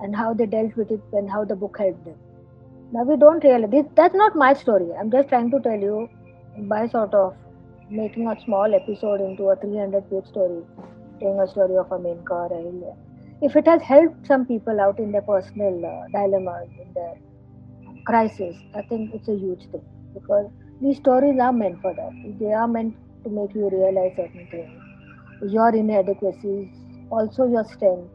and 0.00 0.14
how 0.14 0.34
they 0.34 0.46
dealt 0.46 0.76
with 0.76 0.90
it 0.90 1.00
and 1.12 1.30
how 1.30 1.44
the 1.44 1.56
book 1.56 1.76
helped 1.78 2.04
them. 2.04 2.16
Now 2.92 3.04
we 3.04 3.16
don't 3.16 3.42
realize 3.42 3.70
this, 3.70 3.86
that's 3.94 4.14
not 4.14 4.36
my 4.36 4.52
story. 4.54 4.92
I'm 4.98 5.10
just 5.10 5.28
trying 5.28 5.50
to 5.50 5.60
tell 5.60 5.78
you 5.78 6.08
by 6.68 6.86
sort 6.86 7.14
of 7.14 7.34
making 7.90 8.28
a 8.28 8.40
small 8.44 8.74
episode 8.74 9.20
into 9.20 9.44
a 9.50 9.56
300 9.56 10.08
page 10.10 10.26
story, 10.26 10.62
telling 11.20 11.40
a 11.40 11.48
story 11.48 11.76
of 11.76 11.90
a 11.92 11.98
Menka 11.98 12.30
or 12.30 12.50
Ahilya. 12.50 12.96
If 13.42 13.56
it 13.56 13.66
has 13.66 13.82
helped 13.82 14.26
some 14.26 14.46
people 14.46 14.80
out 14.80 14.98
in 14.98 15.12
their 15.12 15.22
personal 15.22 15.84
uh, 15.84 16.08
dilemmas, 16.12 16.68
in 16.80 16.92
their 16.94 17.14
crisis, 18.04 18.56
I 18.74 18.82
think 18.82 19.14
it's 19.14 19.28
a 19.28 19.36
huge 19.36 19.70
thing 19.70 19.82
because 20.14 20.50
these 20.80 20.98
stories 20.98 21.38
are 21.40 21.52
meant 21.52 21.80
for 21.80 21.94
that. 21.94 22.12
They 22.40 22.52
are 22.52 22.68
meant 22.68 22.94
to 23.24 23.30
make 23.30 23.54
you 23.54 23.68
realize 23.70 24.12
certain 24.16 24.46
things. 24.50 24.70
Your 25.52 25.74
inadequacies, 25.74 26.68
also 27.10 27.46
your 27.46 27.64
strength. 27.64 28.12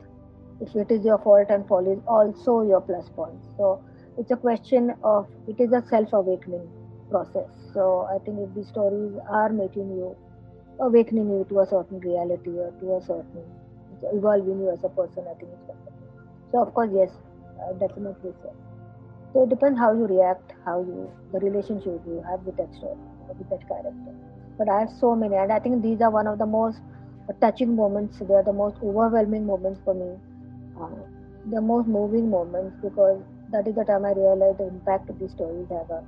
If 0.61 0.75
it 0.75 0.91
is 0.91 1.05
your 1.05 1.17
fault 1.19 1.47
and 1.49 1.67
fall 1.67 1.85
is 1.91 1.99
also 2.07 2.61
your 2.61 2.81
plus 2.81 3.09
points. 3.09 3.45
So 3.57 3.81
it's 4.17 4.31
a 4.31 4.37
question 4.37 4.93
of 5.03 5.27
it 5.47 5.59
is 5.59 5.71
a 5.71 5.83
self-awakening 5.89 6.67
process. 7.09 7.49
So 7.73 8.07
I 8.13 8.19
think 8.19 8.39
if 8.39 8.53
these 8.55 8.67
stories 8.67 9.13
are 9.29 9.49
making 9.49 9.89
you 9.89 10.15
awakening 10.79 11.29
you 11.29 11.45
to 11.49 11.59
a 11.61 11.67
certain 11.67 11.99
reality 11.99 12.51
or 12.57 12.71
to 12.79 12.95
a 12.95 13.01
certain 13.01 13.45
evolving 14.13 14.59
you 14.61 14.69
as 14.71 14.83
a 14.83 14.89
person, 14.89 15.25
I 15.29 15.33
think 15.35 15.51
it's 15.53 15.63
better. 15.67 15.93
So 16.51 16.61
of 16.61 16.73
course, 16.73 16.89
yes, 16.93 17.11
uh, 17.61 17.73
definitely 17.73 18.33
so. 18.41 18.53
So 19.33 19.43
it 19.43 19.49
depends 19.49 19.79
how 19.79 19.93
you 19.93 20.05
react, 20.07 20.53
how 20.65 20.81
you 20.81 21.11
the 21.33 21.39
relationship 21.39 22.01
you 22.05 22.23
have 22.29 22.41
with 22.45 22.57
that 22.57 22.73
story, 22.75 22.97
with 23.37 23.49
that 23.49 23.67
character. 23.67 24.11
But 24.57 24.69
I 24.69 24.81
have 24.81 24.91
so 24.99 25.15
many, 25.15 25.35
and 25.35 25.51
I 25.51 25.59
think 25.59 25.81
these 25.83 26.01
are 26.01 26.11
one 26.11 26.27
of 26.27 26.37
the 26.39 26.45
most 26.45 26.79
touching 27.41 27.75
moments. 27.75 28.17
They 28.19 28.33
are 28.33 28.43
the 28.43 28.53
most 28.53 28.77
overwhelming 28.83 29.45
moments 29.45 29.81
for 29.85 29.93
me, 29.93 30.09
uh, 30.81 31.01
the 31.45 31.61
most 31.61 31.87
moving 31.87 32.29
moments 32.29 32.75
because 32.83 33.21
that 33.51 33.67
is 33.67 33.75
the 33.75 33.83
time 33.85 34.05
I 34.05 34.13
realized 34.13 34.59
the 34.59 34.67
impact 34.67 35.11
these 35.19 35.31
stories 35.31 35.67
have 35.69 35.89
on 35.89 36.03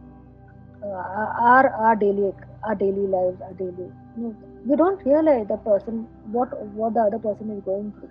uh, 0.83 1.29
our 1.49 1.69
our 1.85 1.95
daily 1.95 2.33
our 2.63 2.75
daily 2.75 3.07
lives, 3.17 3.41
our 3.41 3.53
daily. 3.53 3.89
You 4.15 4.23
know, 4.23 4.37
we 4.65 4.75
don't 4.75 5.03
realize 5.05 5.47
the 5.47 5.57
person 5.57 6.07
what 6.37 6.49
what 6.81 6.93
the 6.95 7.01
other 7.01 7.19
person 7.19 7.51
is 7.57 7.63
going 7.63 7.93
through. 7.99 8.09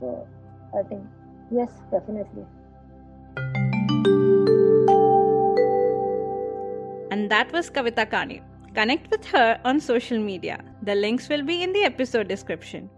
So 0.00 0.26
I 0.74 0.82
think 0.82 1.02
yes, 1.50 1.70
definitely. 1.92 2.46
And 7.10 7.30
that 7.30 7.52
was 7.52 7.70
Kavita 7.70 8.08
Kané. 8.08 8.42
Connect 8.74 9.10
with 9.10 9.24
her 9.26 9.60
on 9.64 9.80
social 9.80 10.18
media. 10.18 10.62
The 10.82 10.94
links 10.94 11.28
will 11.28 11.42
be 11.42 11.62
in 11.62 11.72
the 11.72 11.84
episode 11.84 12.28
description. 12.28 12.88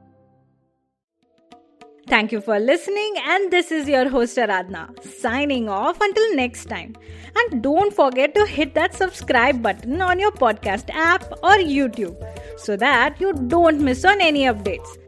Thank 2.09 2.33
you 2.33 2.41
for 2.43 2.59
listening, 2.59 3.15
and 3.27 3.51
this 3.51 3.71
is 3.73 3.89
your 3.89 4.09
host 4.09 4.37
Aradhna 4.37 5.03
signing 5.03 5.69
off 5.69 5.99
until 6.01 6.35
next 6.37 6.67
time. 6.67 6.95
And 7.37 7.63
don't 7.63 7.95
forget 7.95 8.35
to 8.35 8.45
hit 8.45 8.75
that 8.75 8.95
subscribe 8.95 9.63
button 9.63 10.03
on 10.03 10.19
your 10.19 10.33
podcast 10.33 10.91
app 10.93 11.23
or 11.43 11.57
YouTube 11.57 12.17
so 12.59 12.77
that 12.77 13.19
you 13.19 13.33
don't 13.33 13.81
miss 13.81 14.05
on 14.05 14.21
any 14.21 14.43
updates. 14.45 14.99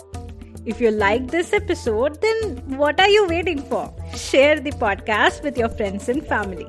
If 0.64 0.80
you 0.80 0.92
like 0.92 1.30
this 1.30 1.52
episode, 1.52 2.22
then 2.22 2.78
what 2.78 2.98
are 2.98 3.08
you 3.08 3.26
waiting 3.26 3.60
for? 3.60 3.94
Share 4.14 4.58
the 4.58 4.72
podcast 4.72 5.42
with 5.42 5.58
your 5.58 5.68
friends 5.68 6.08
and 6.08 6.26
family. 6.26 6.66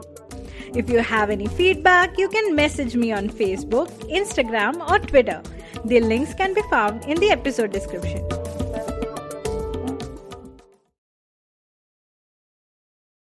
If 0.75 0.89
you 0.89 0.99
have 0.99 1.29
any 1.29 1.47
feedback, 1.47 2.17
you 2.17 2.27
can 2.27 2.53
message 2.53 2.97
me 2.97 3.13
on 3.13 3.29
Facebook, 3.29 3.87
Instagram, 4.11 4.85
or 4.89 4.99
Twitter. 4.99 5.41
The 5.85 6.01
links 6.01 6.33
can 6.33 6.53
be 6.53 6.63
found 6.69 7.05
in 7.05 7.17
the 7.17 7.31
episode 7.31 7.71
description. 7.71 8.27